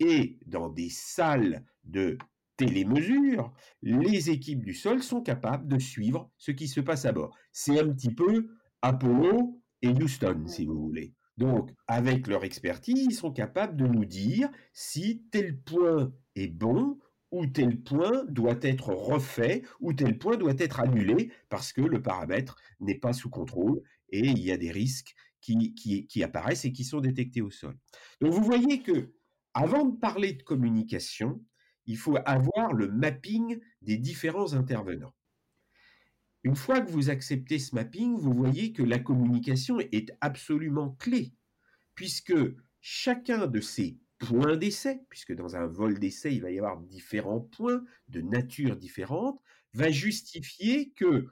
[0.00, 2.16] Et dans des salles de
[2.56, 7.36] télémesure, les équipes du sol sont capables de suivre ce qui se passe à bord.
[7.52, 8.48] C'est un petit peu
[8.80, 11.14] Apollo et Houston, si vous voulez.
[11.38, 16.98] Donc, avec leur expertise, ils sont capables de nous dire si tel point est bon
[17.30, 22.02] ou tel point doit être refait ou tel point doit être annulé parce que le
[22.02, 26.84] paramètre n'est pas sous contrôle et il y a des risques qui, apparaissent et qui
[26.84, 27.76] sont détectés au sol.
[28.20, 29.12] Donc, vous voyez que
[29.54, 31.42] avant de parler de communication,
[31.86, 35.14] il faut avoir le mapping des différents intervenants.
[36.44, 41.32] Une fois que vous acceptez ce mapping, vous voyez que la communication est absolument clé,
[41.94, 42.34] puisque
[42.80, 47.40] chacun de ces points d'essai, puisque dans un vol d'essai, il va y avoir différents
[47.40, 49.40] points de nature différente,
[49.74, 51.28] va justifier que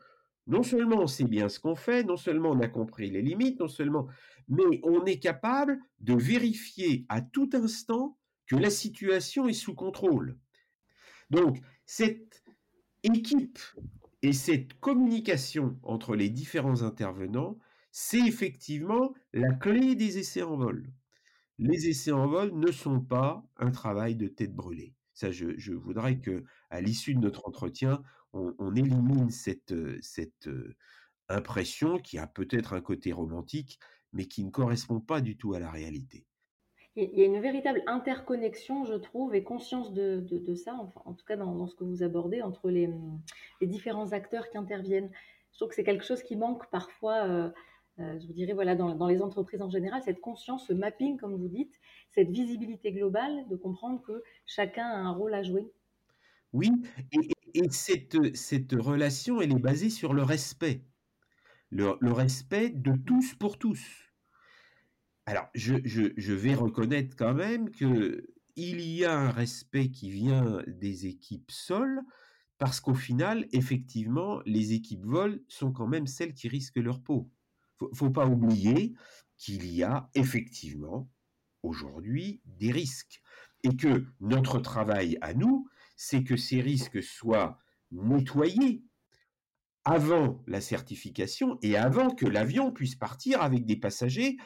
[0.47, 3.61] non seulement on sait bien ce qu'on fait, non seulement on a compris les limites,
[3.61, 4.09] non seulement,
[4.49, 10.39] mais on est capable de vérifier à tout instant que la situation est sous contrôle.
[11.31, 12.43] Donc, cette
[13.05, 13.59] équipe
[14.23, 17.59] et cette communication entre les différents intervenants,
[17.91, 20.93] c'est effectivement la clé des essais en vol.
[21.59, 24.95] Les essais en vol ne sont pas un travail de tête brûlée.
[25.15, 28.03] Ça, je, voudrais que, à l'issue de notre entretien,
[28.33, 30.77] on, élimine cette, cette euh,
[31.29, 33.81] impression qui a peut-être un côté romantique,
[34.13, 36.27] mais qui ne correspond pas du tout à la réalité
[36.97, 41.37] il y a une véritable interconnexion, je trouve, et conscience de, ça, en tout cas
[41.37, 42.91] dans, ce que vous abordez, entre les,
[43.63, 45.11] différents acteurs qui interviennent.
[45.53, 47.51] Je trouve que c'est quelque chose qui manque parfois, euh,
[47.99, 51.17] euh, je vous dirais, voilà, dans, dans, les entreprises en général, cette conscience, ce mapping,
[51.17, 51.75] comme vous dites,
[52.11, 55.71] cette visibilité globale, de comprendre que chacun a un rôle à jouer.
[56.53, 56.71] Oui,
[57.13, 60.83] et, et cette, cette relation, elle est basée sur le respect.
[61.71, 64.10] Le respect de tous pour tous.
[65.31, 71.07] Alors, je, vais reconnaître quand même que il y a un respect qui vient des
[71.07, 72.01] équipes sols,
[72.59, 77.31] parce qu'au final, effectivement, les équipes vol sont quand même celles qui risquent leur peau.
[77.79, 78.93] Faut, faut pas oublier
[79.37, 81.09] qu'il y a effectivement
[81.63, 83.23] aujourd'hui des risques
[83.63, 87.61] et que notre travail à nous, c'est que ces risques soient
[87.93, 88.83] nettoyés
[89.85, 94.37] avant la certification et avant que l'avion puisse partir avec des passagers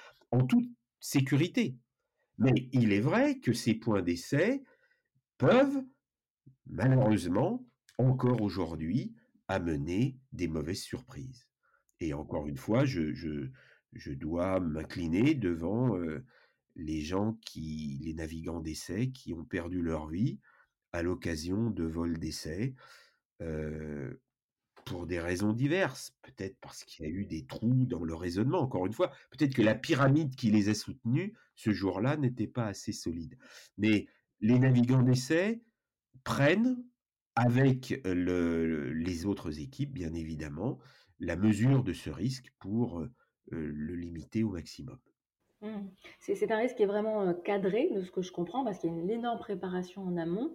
[0.43, 0.69] toute
[1.01, 1.77] sécurité.
[2.39, 4.63] Mais il est vrai que ces points d'essai
[5.39, 5.85] peuvent,
[6.67, 7.65] malheureusement,
[7.99, 9.15] encore aujourd'hui,
[9.47, 11.49] amener des mauvaises surprises.
[12.01, 16.25] Et encore une fois, je dois m'incliner devant euh,
[16.77, 20.41] les gens qui, les navigants d'essai, qui ont perdu leur vie
[20.93, 22.75] à l'occasion de vols d'essai.
[23.43, 24.15] Euh,
[24.85, 28.61] pour des raisons diverses, peut-être parce qu'il y a eu des trous dans le raisonnement,
[28.61, 32.67] encore une fois, peut-être que la pyramide qui les a soutenus ce jour-là n'était pas
[32.67, 33.37] assez solide.
[33.79, 34.07] Mais
[34.41, 35.63] les navigants d'essai
[36.25, 36.85] prennent,
[37.37, 40.79] avec le, les autres équipes, bien évidemment,
[41.19, 43.11] la mesure de ce risque pour euh,
[43.51, 44.99] le limiter au maximum.
[45.63, 45.89] Mmh.
[46.21, 48.91] C'est un risque qui est vraiment euh, cadré, de ce que je comprends, parce qu'il
[48.91, 50.55] y a une énorme préparation en amont.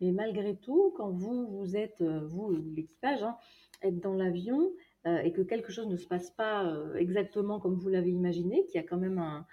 [0.00, 3.36] Mais malgré tout, quand vous, vous êtes, euh, vous, l'équipage, hein,
[3.82, 4.72] être dans l'avion
[5.06, 8.64] euh, et que quelque chose ne se passe pas euh, exactement comme vous l'avez imaginé,
[8.66, 9.46] qu'il y a quand même un,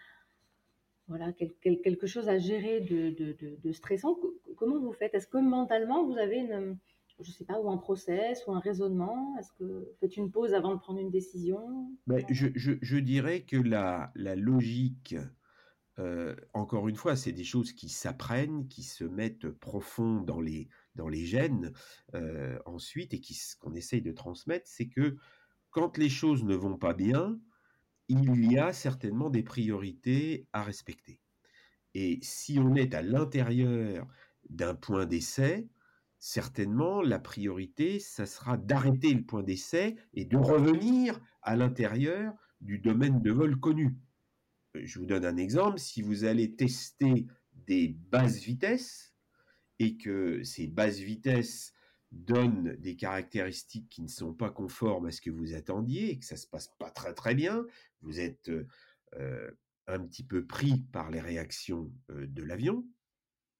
[1.08, 3.12] voilà, quelque chose à gérer de,
[3.64, 4.18] de, stressant,
[4.58, 5.14] comment vous faites?
[5.14, 6.78] Est-ce que mentalement, vous avez une,
[7.20, 9.36] je sais pas, ou un process, ou un raisonnement?
[9.38, 11.92] Est-ce que faites une pause avant de prendre une décision?
[12.08, 15.16] Ben, je, je, je, dirais que la, la logique
[16.00, 20.68] euh, encore une fois, c'est des choses qui s'apprennent, qui se mettent profond dans les,
[20.96, 21.72] dans les gènes
[22.14, 23.22] euh, ensuite et
[23.60, 25.16] qu'on essaye de transmettre, c'est que
[25.70, 27.40] quand les choses ne vont pas bien,
[28.08, 31.20] il y a certainement des priorités à respecter.
[31.94, 34.08] Et si on est à l'intérieur
[34.50, 35.68] d'un point d'essai,
[36.20, 42.80] certainement la priorité, ça sera d'arrêter le point d'essai et de revenir à l'intérieur du
[42.80, 43.98] domaine de vol connu
[44.84, 47.26] je vous donne un exemple, si vous allez tester
[47.68, 49.15] des basses vitesses
[49.80, 51.74] et que ces basses vitesses
[52.12, 56.26] donnent des caractéristiques qui ne sont pas conformes à ce que vous attendiez et que
[56.26, 57.66] ça se passe pas très très bien,
[58.02, 58.50] vous êtes
[59.16, 59.52] euh,
[59.88, 62.86] un petit peu pris par les réactions euh, de l'avion.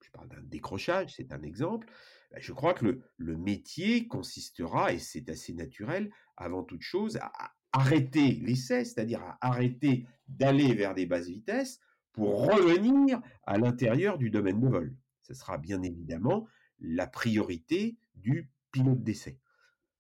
[0.04, 1.88] Je parle d'un décrochage, c'est un exemple.
[2.32, 7.18] Ben, je crois que le, le métier consistera, et c'est assez naturel, avant toute chose,
[7.18, 11.82] à, arrêter l'essai, c'est-à-dire à arrêter d'aller vers des basses vitesses
[12.14, 14.96] pour revenir à l'intérieur du domaine de vol.
[15.26, 16.48] Ce sera bien évidemment
[16.80, 19.40] la priorité du pilote d'essai.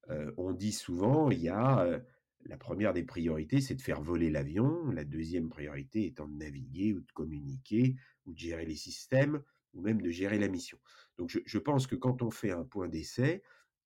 [0.09, 1.99] Euh, on dit souvent, il y a euh,
[2.45, 4.85] la première des priorités, c'est de faire voler l'avion.
[4.91, 9.41] La deuxième priorité étant de naviguer ou de communiquer ou de gérer les systèmes
[9.73, 10.77] ou même de gérer la mission.
[11.17, 13.41] Donc je, pense que quand on fait un point d'essai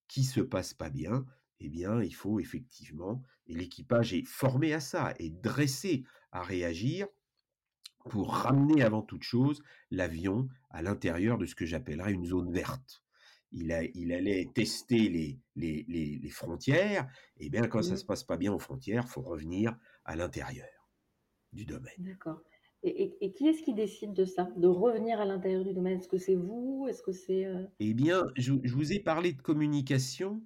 [0.08, 1.26] qui se passe pas bien,
[1.62, 7.08] eh bien, il faut effectivement, et l'équipage est formé à ça, est dressé à réagir
[8.10, 13.04] pour ramener avant toute chose l'avion à l'intérieur de ce que j'appellerais une zone verte.
[13.52, 17.98] Il, a, il allait tester les, les, les, frontières, et eh bien quand ça ça
[17.98, 20.92] se passe pas bien aux frontières, il faut revenir à l'intérieur
[21.52, 21.96] du domaine.
[21.98, 22.42] D'accord.
[22.84, 25.98] Et, et, qui est-ce qui décide de ça, de revenir à l'intérieur du domaine?
[25.98, 26.86] Est-ce que c'est vous?
[26.88, 27.66] Est-ce que c'est euh?
[27.80, 30.42] Eh bien, je, je, vous ai parlé de communication.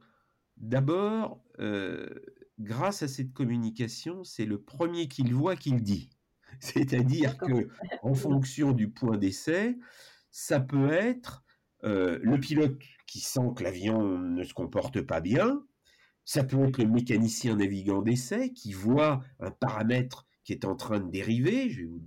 [0.57, 2.09] D'abord, euh,
[2.59, 6.09] grâce à cette communication, c'est le premier qu'il voit qu'il dit.
[6.59, 7.67] C'est-à-dire que,
[8.01, 9.77] en fonction du point d'essai,
[10.33, 11.43] ça peut être
[11.83, 15.63] euh, le pilote qui sent que l'avion ne se comporte pas bien,
[16.25, 20.99] ça peut être le mécanicien navigant d'essai qui voit un paramètre qui est en train
[20.99, 21.69] de dériver.
[21.69, 22.01] Je vais vous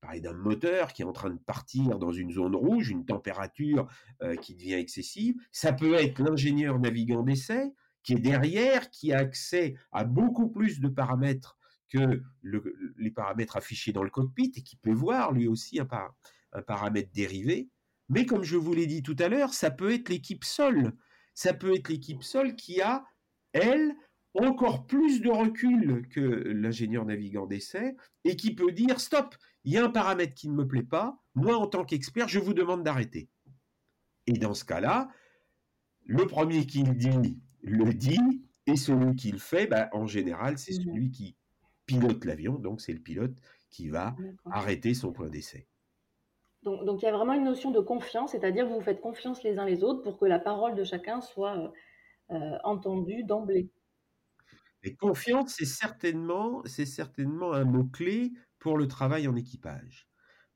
[0.00, 3.86] parler d'un moteur qui est en train de partir dans une zone rouge, une température
[4.22, 5.36] euh, qui devient excessive.
[5.52, 10.80] Ça peut être l'ingénieur navigant d'essai qui est derrière, qui a accès à beaucoup plus
[10.80, 11.56] de paramètres
[11.88, 15.84] que le, les paramètres affichés dans le cockpit et qui peut voir lui aussi un,
[15.84, 16.14] par,
[16.52, 17.68] un paramètre dérivé.
[18.08, 20.92] Mais comme je vous l'ai dit tout à l'heure, ça peut être l'équipe sol.
[21.34, 23.04] Ça peut être l'équipe sol qui a,
[23.52, 23.94] elle,
[24.34, 29.34] encore plus de recul que l'ingénieur navigant d'essai et qui peut dire stop,
[29.64, 32.38] il y a un paramètre qui ne me plaît pas, moi en tant qu'expert, je
[32.38, 33.28] vous demande d'arrêter.
[34.26, 35.08] Et dans ce cas-là,
[36.04, 40.58] le premier qui le dit, le dit Et celui qui le fait, bah, en général,
[40.58, 41.36] c'est Mmh celui qui
[41.86, 43.36] pilote l'avion, donc c'est le pilote
[43.70, 44.16] qui va
[44.50, 45.66] arrêter son point d'essai.
[46.62, 49.58] Donc, il y a vraiment une notion de confiance, c'est-à-dire vous vous faites confiance les
[49.58, 51.68] uns les autres pour que la parole de chacun soit euh,
[52.32, 53.70] euh, entendue d'emblée.
[54.82, 60.06] Et confiance, c'est certainement, certainement un mot-clé pour le travail en équipage.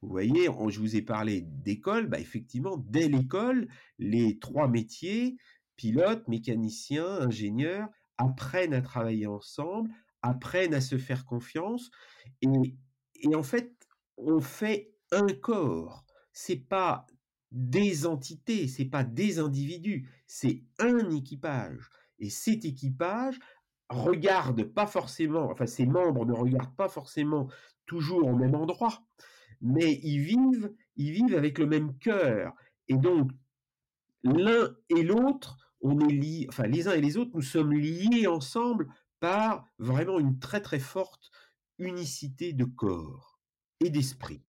[0.02, 5.36] Vous voyez, je vous ai parlé d'école, bah effectivement, dès l'école, les trois métiers,
[5.76, 7.88] pilote, mécanicien, ingénieur,
[8.18, 9.90] apprennent à travailler ensemble,
[10.20, 11.90] apprennent à se faire confiance,
[12.42, 12.48] et,
[13.22, 13.72] et en fait,
[14.18, 16.05] on fait un corps.
[16.33, 17.07] C'est pas
[17.50, 21.88] des entités, c'est pas des individus, c'est un équipage.
[22.18, 23.38] Et cet équipage
[23.88, 27.48] regarde pas forcément, enfin ses membres ne regardent pas forcément
[27.87, 29.05] toujours au même endroit,
[29.61, 32.55] mais ils vivent, ils vivent avec le même cœur.
[32.88, 33.31] Et donc,
[34.24, 38.27] l'un et l'autre, on est liés, enfin les uns et les autres, nous sommes liés
[38.27, 38.88] ensemble
[39.20, 41.31] par vraiment une très très forte
[41.79, 43.38] unicité de corps
[43.81, 44.42] et d'esprit.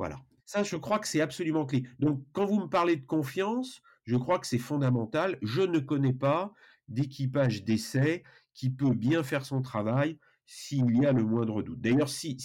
[0.00, 0.16] Voilà.
[0.46, 1.82] Ça, je crois que c'est absolument clé.
[1.98, 5.36] Donc, quand vous me parlez de confiance, je crois que c'est fondamental.
[5.42, 6.54] Je ne connais pas
[6.88, 8.22] d'équipage d'essai
[8.54, 11.82] qui peut bien faire son travail s'il y a le moindre doute.
[11.82, 12.38] D'ailleurs, si,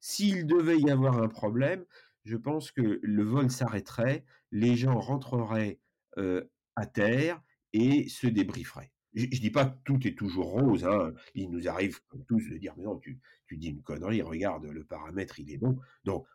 [0.00, 1.84] s'il devait y avoir un problème,
[2.24, 5.78] je pense que le vol s'arrêterait, les gens rentreraient
[6.18, 6.42] euh,
[6.74, 7.40] à terre
[7.72, 8.90] et se débrieferaient.
[9.14, 10.84] Je, je dis pas que tout est toujours rose.
[10.84, 11.12] hein.
[11.36, 14.22] Il nous arrive tous de dire mais non, tu, tu dis une connerie.
[14.22, 15.78] Regarde, le paramètre il est bon.
[16.04, 16.26] Donc,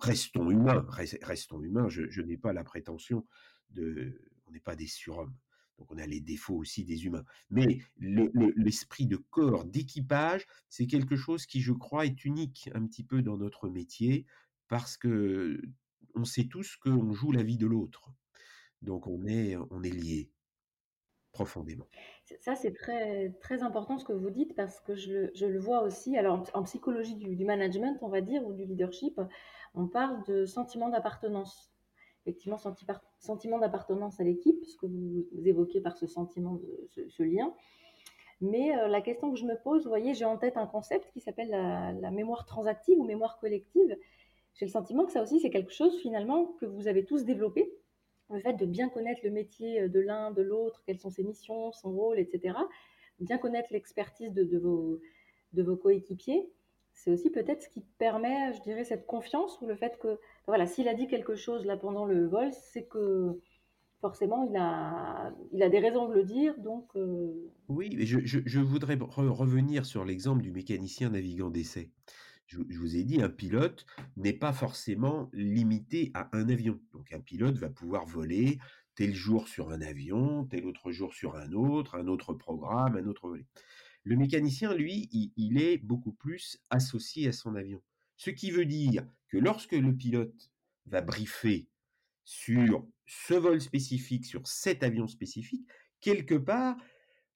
[0.00, 1.88] restons humains, res- restons humains.
[1.88, 3.26] Je, n'ai pas la prétention
[3.70, 5.34] de, on n'est pas des surhommes.
[5.78, 7.24] Donc, on a les défauts aussi des humains.
[7.50, 12.70] Mais le- le- l'esprit de corps, d'équipage, c'est quelque chose qui, je crois, est unique
[12.74, 14.26] un petit peu dans notre métier
[14.68, 15.60] parce que
[16.14, 18.10] on sait tous qu'on joue la vie de l'autre.
[18.80, 20.30] Donc, on est, on est liés
[21.32, 21.88] profondément.
[22.40, 26.16] Ça, c'est très, très important ce que vous dites parce que je, le- vois aussi.
[26.18, 29.20] Alors, en, psychologie du, management, on va dire, ou du leadership,
[29.74, 31.72] on parle de sentiment d'appartenance.
[32.24, 32.58] Effectivement,
[33.20, 37.54] sentiment d'appartenance à l'équipe, ce que vous, évoquez par ce sentiment, ce, lien.
[38.40, 41.08] Mais euh, la question que je me pose, vous voyez, j'ai en tête un concept
[41.12, 43.96] qui s'appelle la mémoire transactive ou mémoire collective.
[44.54, 47.72] J'ai le sentiment que ça aussi, c'est quelque chose finalement que vous avez tous développé.
[48.30, 51.72] Le fait de bien connaître le métier de l'un, de l'autre, quelles sont ses missions,
[51.72, 52.68] son rôle, etc.
[53.20, 55.00] Bien connaître l'expertise de, vos,
[55.52, 56.48] de vos coéquipiers.
[56.92, 60.66] C'est aussi peut-être ce qui permet, je dirais, cette confiance ou le fait que, voilà,
[60.66, 63.38] s'il a dit quelque chose là pendant le vol, c'est que
[64.00, 66.88] forcément, il a, il a des raisons de le dire, donc...
[66.96, 71.90] euh, Oui, mais je, je- voudrais re- revenir sur l'exemple du mécanicien navigant d'essai.
[72.46, 76.80] Je, vous ai dit, un pilote n'est pas forcément limité à un avion.
[76.92, 78.58] Donc un pilote va pouvoir voler
[78.94, 83.06] tel jour sur un avion, tel autre jour sur un autre, un autre programme, un
[83.06, 83.46] autre volet.
[84.04, 87.82] Le mécanicien, lui, il, il est beaucoup plus associé à son avion.
[88.16, 90.50] Ce qui veut dire que lorsque le pilote
[90.86, 91.68] va briefer
[92.24, 95.66] sur ce vol spécifique, sur cet avion spécifique,
[96.00, 96.76] quelque part,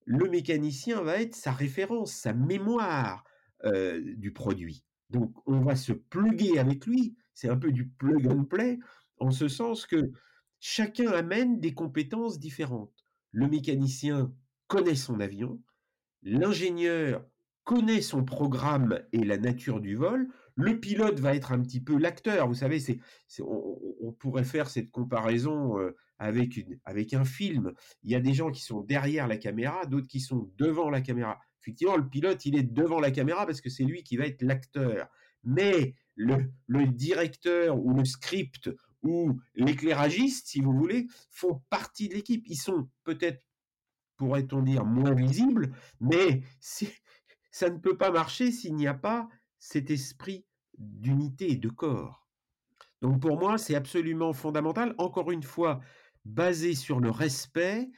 [0.05, 3.25] le mécanicien va être sa référence, sa mémoire
[3.65, 4.85] euh, du produit.
[5.11, 7.17] Donc, on va se pluguer avec lui.
[7.35, 8.79] C'est un peu du plug and play,
[9.19, 10.11] en ce sens que
[10.59, 13.05] chacun amène des compétences différentes.
[13.33, 14.33] Le mécanicien
[14.67, 15.61] connaît son avion,
[16.23, 17.25] l'ingénieur
[17.65, 21.97] connaît son programme et la nature du vol, le pilote va être un petit peu
[21.99, 22.49] l'acteur.
[22.49, 22.99] Vous savez, c'est,
[23.41, 27.73] on, pourrait faire cette comparaison euh, avec un film.
[28.03, 31.01] Il y a des gens qui sont derrière la caméra, d'autres qui sont devant la
[31.01, 31.39] caméra.
[31.63, 34.43] Effectivement, le pilote, il est devant la caméra parce que c'est lui qui va être
[34.43, 35.09] l'acteur.
[35.45, 38.71] Mais le, le directeur ou le script
[39.03, 42.45] ou l'éclairagiste, si vous voulez, font partie de l'équipe.
[42.47, 43.43] Ils sont peut-être,
[44.17, 46.43] pourrait-on dire, moins visibles, mais
[47.51, 50.45] ça ne peut pas marcher s'il n'y a pas cet esprit
[50.79, 52.27] d'unité et de corps.
[53.03, 55.81] Donc pour moi, c'est absolument fondamental, encore une fois,
[56.25, 57.91] basé sur le respect,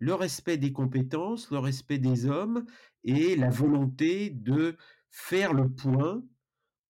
[0.00, 2.64] le respect des compétences, le respect des hommes
[3.04, 4.76] et la volonté de
[5.10, 6.24] faire le point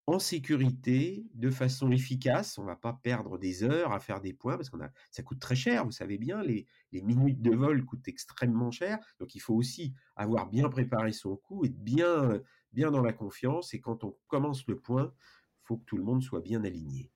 [0.07, 2.57] en sécurité, de façon efficace.
[2.59, 4.77] On ne va pas perdre des heures à faire des points parce que
[5.11, 8.99] ça coûte très cher, vous savez bien, les, les minutes de vol coûtent extrêmement cher.
[9.19, 12.41] Donc il faut aussi avoir bien préparé son coup, être bien,
[12.73, 13.75] bien dans la confiance.
[13.75, 17.13] Et quand on commence le point, il faut que tout le monde soit bien aligné.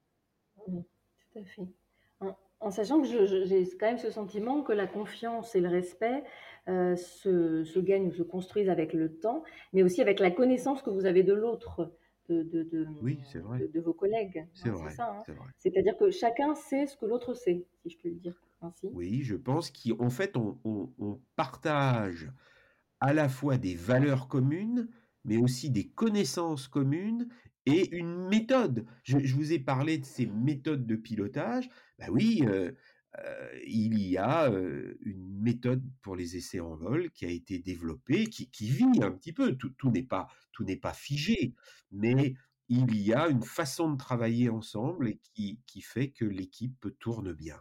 [0.67, 0.83] Oui,
[1.33, 1.69] tout à fait.
[2.65, 6.25] En, sachant que j'ai quand même ce sentiment que la confiance et le respect
[6.69, 9.43] euh, se, se gagnent ou se construisent avec le temps,
[9.73, 11.93] mais aussi avec la connaissance que vous avez de l'autre.
[12.31, 13.59] de, de, de, Oui, c'est vrai.
[13.61, 14.47] de- de vos collègues.
[14.55, 14.91] C'est hein, vrai.
[14.91, 15.11] c'est ça.
[15.13, 15.23] hein.
[15.27, 15.47] C'est vrai.
[15.59, 18.89] C'est-à-dire que chacun sait ce que l'autre sait, si je puis le dire ainsi.
[18.95, 22.31] Oui, je pense qu'en fait, on, on- on partage
[23.01, 24.89] à la fois des valeurs communes,
[25.25, 27.29] mais aussi des connaissances communes
[27.67, 28.87] et une méthode.
[29.03, 31.69] Je, je vous ai parlé de ces méthodes de pilotage.
[31.99, 32.73] Ben oui, euh,
[33.19, 37.59] euh, il y a euh, une méthode pour les essais en vol qui a été
[37.59, 39.57] développée, qui, qui vit un petit peu.
[39.57, 41.55] Tout, tout n'est pas, tout n'est pas figé,
[41.93, 42.35] mais
[42.69, 47.33] il y a une façon de travailler ensemble et qui, qui fait que l'équipe tourne
[47.33, 47.61] bien.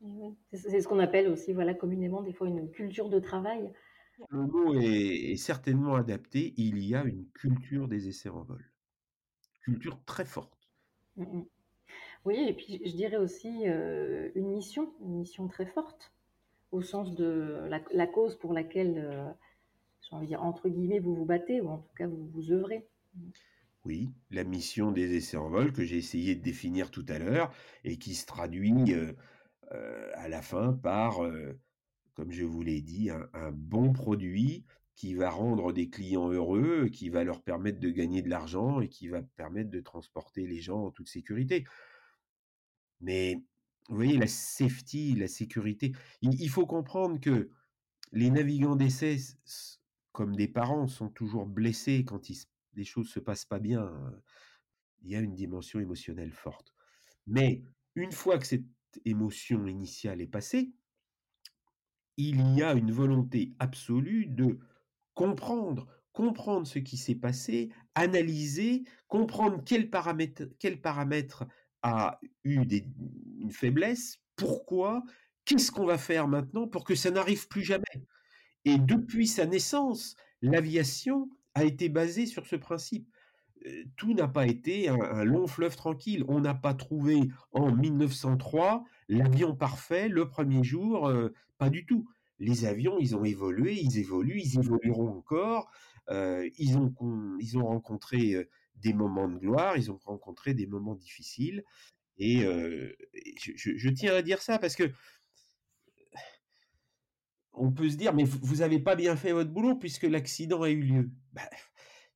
[0.00, 0.34] Oui.
[0.52, 3.72] C'est c'est ce qu'on appelle aussi, voilà, communément, des fois, une culture de travail.
[4.30, 6.54] Le mot est, est certainement adapté.
[6.56, 8.71] Il y a une culture des essais en vol.
[9.62, 10.58] Culture très forte.
[11.16, 11.46] Mm, mm.
[12.24, 16.12] Oui, et puis je dirais aussi euh, une mission, une mission très forte,
[16.70, 19.28] au sens de la, la cause pour laquelle, euh,
[20.02, 22.52] j'ai envie de dire, entre guillemets, vous vous battez, ou en tout cas, vous vous
[22.52, 22.86] œuvrez.
[23.84, 27.52] Oui, la mission des essais en vol que j'ai essayé de définir tout à l'heure
[27.82, 29.12] et qui se traduit euh,
[29.72, 31.58] euh, à la fin par, euh,
[32.14, 36.88] comme je vous l'ai dit, un, un bon produit qui va rendre des clients heureux,
[36.88, 40.60] qui va leur permettre de gagner de l'argent et qui va permettre de transporter les
[40.60, 41.64] gens en toute sécurité.
[43.00, 43.42] Mais
[43.88, 47.50] vous voyez, la safety, la sécurité, il, il faut comprendre que
[48.12, 49.16] les navigants d'essai,
[50.12, 52.30] comme des parents, sont toujours blessés quand
[52.74, 53.90] les choses se passent pas bien.
[55.00, 56.74] Il y a une dimension émotionnelle forte.
[57.26, 57.62] Mais
[57.94, 58.64] une fois que cette
[59.04, 60.72] émotion initiale est passée,
[62.16, 64.58] il y a une volonté absolue de
[65.14, 70.80] comprendre, comprendre ce qui s'est passé, analyser, comprendre quel paramètre, quel
[71.82, 72.86] a eu des-
[73.40, 75.02] une faiblesse, pourquoi,
[75.44, 77.84] qu'est-ce qu'on va faire maintenant pour que ça n'arrive plus jamais?
[78.64, 83.08] Et depuis sa naissance, l'aviation a été basée sur ce principe.
[83.66, 86.24] Euh, Tout n'a pas été un, un long fleuve tranquille.
[86.28, 87.20] On n'a pas trouvé
[87.52, 92.08] en 1903 l'avion parfait le premier jour, euh, pas du tout.
[92.42, 95.70] Les avions, ils ont évolué, ils évoluent, ils évolueront encore.
[96.10, 96.92] Euh, ils, ont,
[97.64, 101.62] rencontré euh, des moments de gloire, ils ont rencontré des moments difficiles.
[102.18, 102.92] Et euh,
[103.36, 104.90] je, tiens à dire ça parce que
[107.52, 110.62] on peut se dire, mais vous vous avez pas bien fait votre boulot puisque l'accident
[110.62, 111.10] a eu lieu.
[111.32, 111.48] Bah,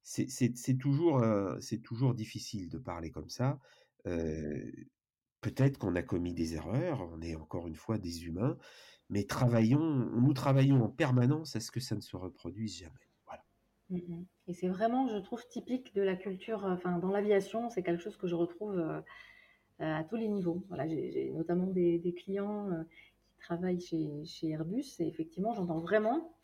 [0.03, 1.25] c'est toujours,
[1.85, 3.61] toujours difficile de parler comme ça.
[4.05, 8.59] Peut-être qu'on a commis des erreurs, on est encore une fois des humains,
[9.09, 12.95] mais travaillons, nous travaillons en permanence à ce que ça ne se reproduise jamais.
[13.27, 13.45] Voilà.
[13.91, 14.27] Mm, mm.
[14.49, 18.03] Et c'est vraiment, je trouve, typique de la culture, euh, enfin, dans l'aviation, c'est quelque
[18.03, 19.01] chose que je retrouve euh,
[19.81, 20.65] euh, à tous les niveaux.
[20.69, 22.83] Voilà, j'ai notamment des, des clients euh,
[23.29, 26.37] qui travaillent chez, chez Airbus, et effectivement, j'entends vraiment,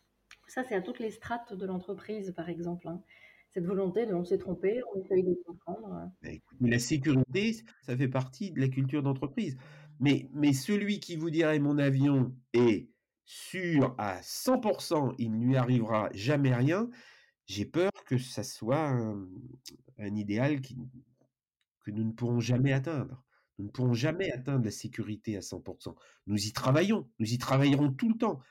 [0.47, 3.01] ça c'est à toutes les strates de l'entreprise, par exemple, hein,
[3.53, 6.09] cette volonté de on s'est trompé, on essaye de comprendre.
[6.21, 9.57] Bah, écoute, mais la sécurité, ça fait partie de la culture d'entreprise.
[10.03, 12.89] Mais, celui qui vous dirait mon avion est
[13.23, 16.89] sûr à 100%, il ne lui arrivera jamais rien,
[17.45, 19.25] j'ai peur que ça soit un,
[19.97, 23.23] idéal que nous ne pourrons jamais atteindre.
[23.57, 25.95] Nous ne pourrons jamais atteindre la sécurité à 100%.
[26.27, 28.41] Nous y travaillons, nous y travaillerons tout le temps,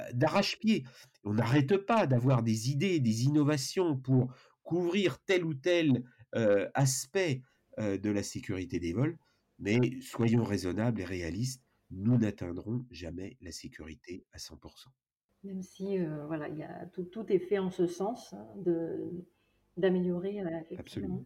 [0.00, 0.84] euh, d'arrache-pied.
[1.22, 4.34] On n'arrête pas d'avoir des idées, des innovations pour
[4.64, 6.02] couvrir tel ou tel
[6.34, 7.42] euh, aspect
[7.78, 9.16] euh, de la sécurité des vols,
[9.58, 14.88] mais soyons raisonnables et réalistes, nous n'atteindrons jamais la sécurité à 100%.
[15.44, 18.46] Même si, euh, voilà, il y a, tout, tout est fait en ce sens hein,
[18.56, 19.24] de
[19.76, 20.76] d'améliorer, euh.
[20.78, 21.22] Absolument.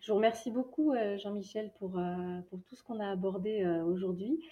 [0.00, 2.00] Je vous remercie beaucoup, euh, Jean-Michel, pour,
[2.48, 4.42] pour tout ce qu'on a abordé aujourd'hui.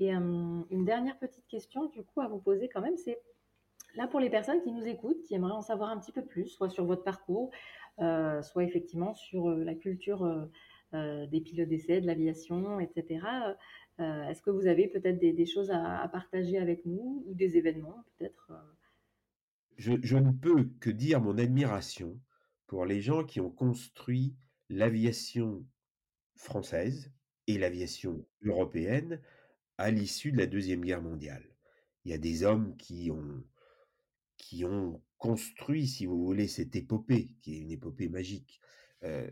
[0.00, 3.20] Et une dernière petite question, du coup, à vous poser quand même, c'est
[3.94, 6.48] là pour les personnes qui nous écoutent, qui aimeraient en savoir un petit peu plus,
[6.48, 7.50] soit sur votre parcours,
[7.98, 10.48] soit effectivement sur la culture
[10.92, 13.20] des pilotes d'essai, de l'aviation, etc.
[14.00, 18.04] Euh, Est-ce que vous avez peut-être des, choses à, partager avec nous ou des événements
[18.18, 18.56] peut-être euh,
[19.76, 22.18] je, ne peux que dire mon admiration
[22.66, 24.34] pour les gens qui ont construit
[24.68, 25.64] l'aviation
[26.36, 27.12] française
[27.46, 29.20] et l'aviation européenne
[29.78, 31.44] à l'issue de la Deuxième Guerre mondiale.
[32.04, 33.42] Il y a des hommes qui ont,
[34.36, 38.60] qui ont construit, si vous voulez, cette épopée, qui est une épopée magique.
[39.02, 39.30] Euh,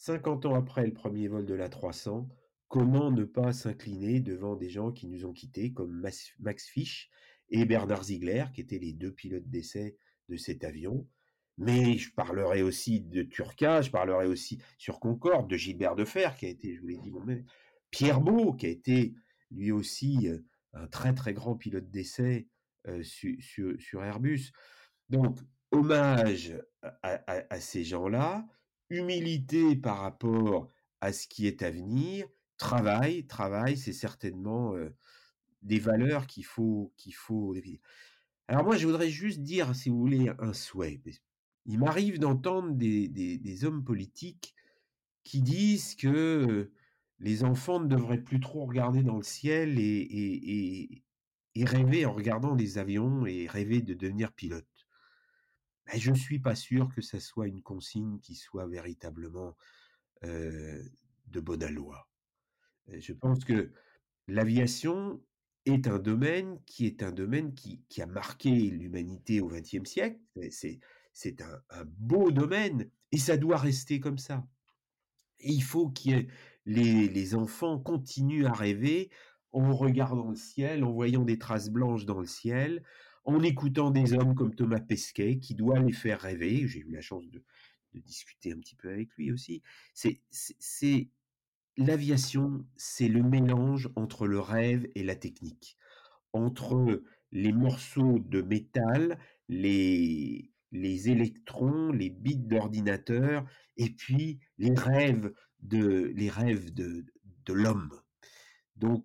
[0.00, 2.26] 50 ans après le premier vol de la 300,
[2.68, 5.92] comment ne pas s'incliner devant des gens qui nous ont quittés, comme
[6.38, 7.10] Max Fisch
[7.50, 9.98] et Bernard Ziegler, qui étaient les deux pilotes d'essai
[10.30, 11.06] de cet avion.
[11.58, 16.46] Mais je parlerai aussi de Turca, je parlerai aussi sur Concorde, de Gilbert Defer, qui
[16.46, 17.52] a été, je vous l'ai dit, maître,
[17.90, 19.14] Pierre Beau, qui a été
[19.50, 20.38] lui aussi euh,
[20.72, 22.48] un très très grand pilote d'essai
[22.86, 24.52] euh, su- su- sur Airbus.
[25.10, 25.38] Donc,
[25.72, 26.56] hommage
[27.02, 28.46] à ces gens-là,
[28.90, 30.68] humilité par rapport
[31.00, 32.26] à ce qui est à venir,
[32.56, 34.74] travail, travail, c'est certainement
[35.62, 37.54] des valeurs qu'il faut qu'il faut.
[38.48, 41.00] Alors moi, je voudrais juste dire, si vous voulez, un souhait.
[41.66, 44.54] Il m'arrive d'entendre des, hommes politiques
[45.22, 46.72] qui disent que
[47.18, 51.04] les enfants ne devraient plus trop regarder dans le ciel et, et,
[51.54, 54.66] et, rêver en regardant les avions et rêver de devenir pilote.
[55.90, 59.56] Ben, je ne suis pas sûr que ça soit une consigne qui soit véritablement
[60.22, 62.08] de bonne loi.
[62.88, 63.72] Je pense que
[64.28, 65.20] l'aviation
[65.66, 70.20] est un domaine qui est un domaine qui, a marqué l'humanité au XXe siècle.
[71.12, 74.46] C'est un, un, beau domaine et ça doit rester comme ça.
[75.40, 76.26] Il faut que
[76.66, 79.10] les, les enfants continuent à rêver
[79.52, 82.84] en regardant le ciel, en voyant des traces blanches dans le ciel,
[83.24, 86.66] en écoutant des hommes comme Thomas Pesquet qui doit les faire rêver.
[86.66, 87.42] J'ai eu la chance de,
[87.92, 89.62] discuter un petit peu avec lui aussi.
[89.94, 91.10] C'est
[91.76, 95.76] l'aviation, c'est le mélange entre le rêve et la technique,
[96.32, 97.02] entre
[97.32, 99.18] les morceaux de métal,
[99.48, 103.44] les, électrons, les bits d'ordinateur,
[103.76, 107.04] et puis les rêves de, les rêves de,
[107.44, 107.90] de l'homme.
[108.76, 109.04] Donc,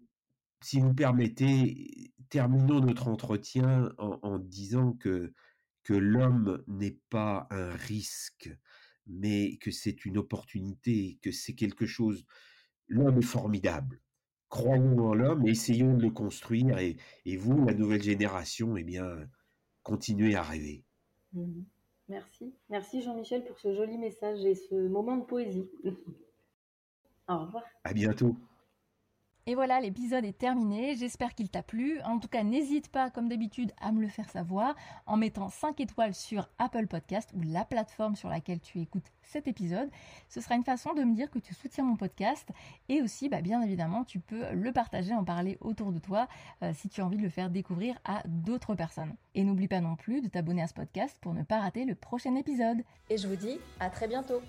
[0.61, 5.33] si vous permettez, terminons notre entretien en, en disant que,
[5.83, 8.49] que l'homme n'est pas un risque,
[9.07, 12.25] mais que c'est une opportunité, que c'est quelque chose
[12.87, 14.01] l'homme est formidable.
[14.49, 16.77] Croyons en l'homme et essayons de le construire.
[16.77, 16.97] Et,
[17.37, 19.27] vous, la nouvelle génération, eh bien,
[19.83, 20.83] continuez à rêver.
[21.33, 21.63] Mmh
[22.07, 22.53] Merci.
[22.69, 25.67] Merci Jean-Michel pour ce joli message et ce moment de poésie.
[27.27, 27.63] Au revoir.
[27.83, 28.37] À bientôt.
[29.47, 30.95] Et voilà, l'épisode est terminé.
[30.95, 32.01] J'espère qu'il t'a plu.
[32.01, 34.75] En tout cas, n'hésite pas, comme d'habitude, à me le faire savoir
[35.05, 39.47] en mettant 5 étoiles sur Apple Podcast ou la plateforme sur laquelle tu écoutes cet
[39.47, 39.91] épisode.
[40.29, 42.49] Ce sera une façon de me dire que tu soutiens mon podcast.
[42.89, 46.27] Et aussi, bah, bien évidemment, tu peux le partager, en parler autour de toi
[46.63, 49.13] euh, si tu as envie de le faire découvrir à d'autres personnes.
[49.35, 51.93] Et n'oublie pas non plus de t'abonner à ce podcast pour ne pas rater le
[51.93, 52.83] prochain épisode.
[53.11, 54.41] Et je vous dis à très bientôt.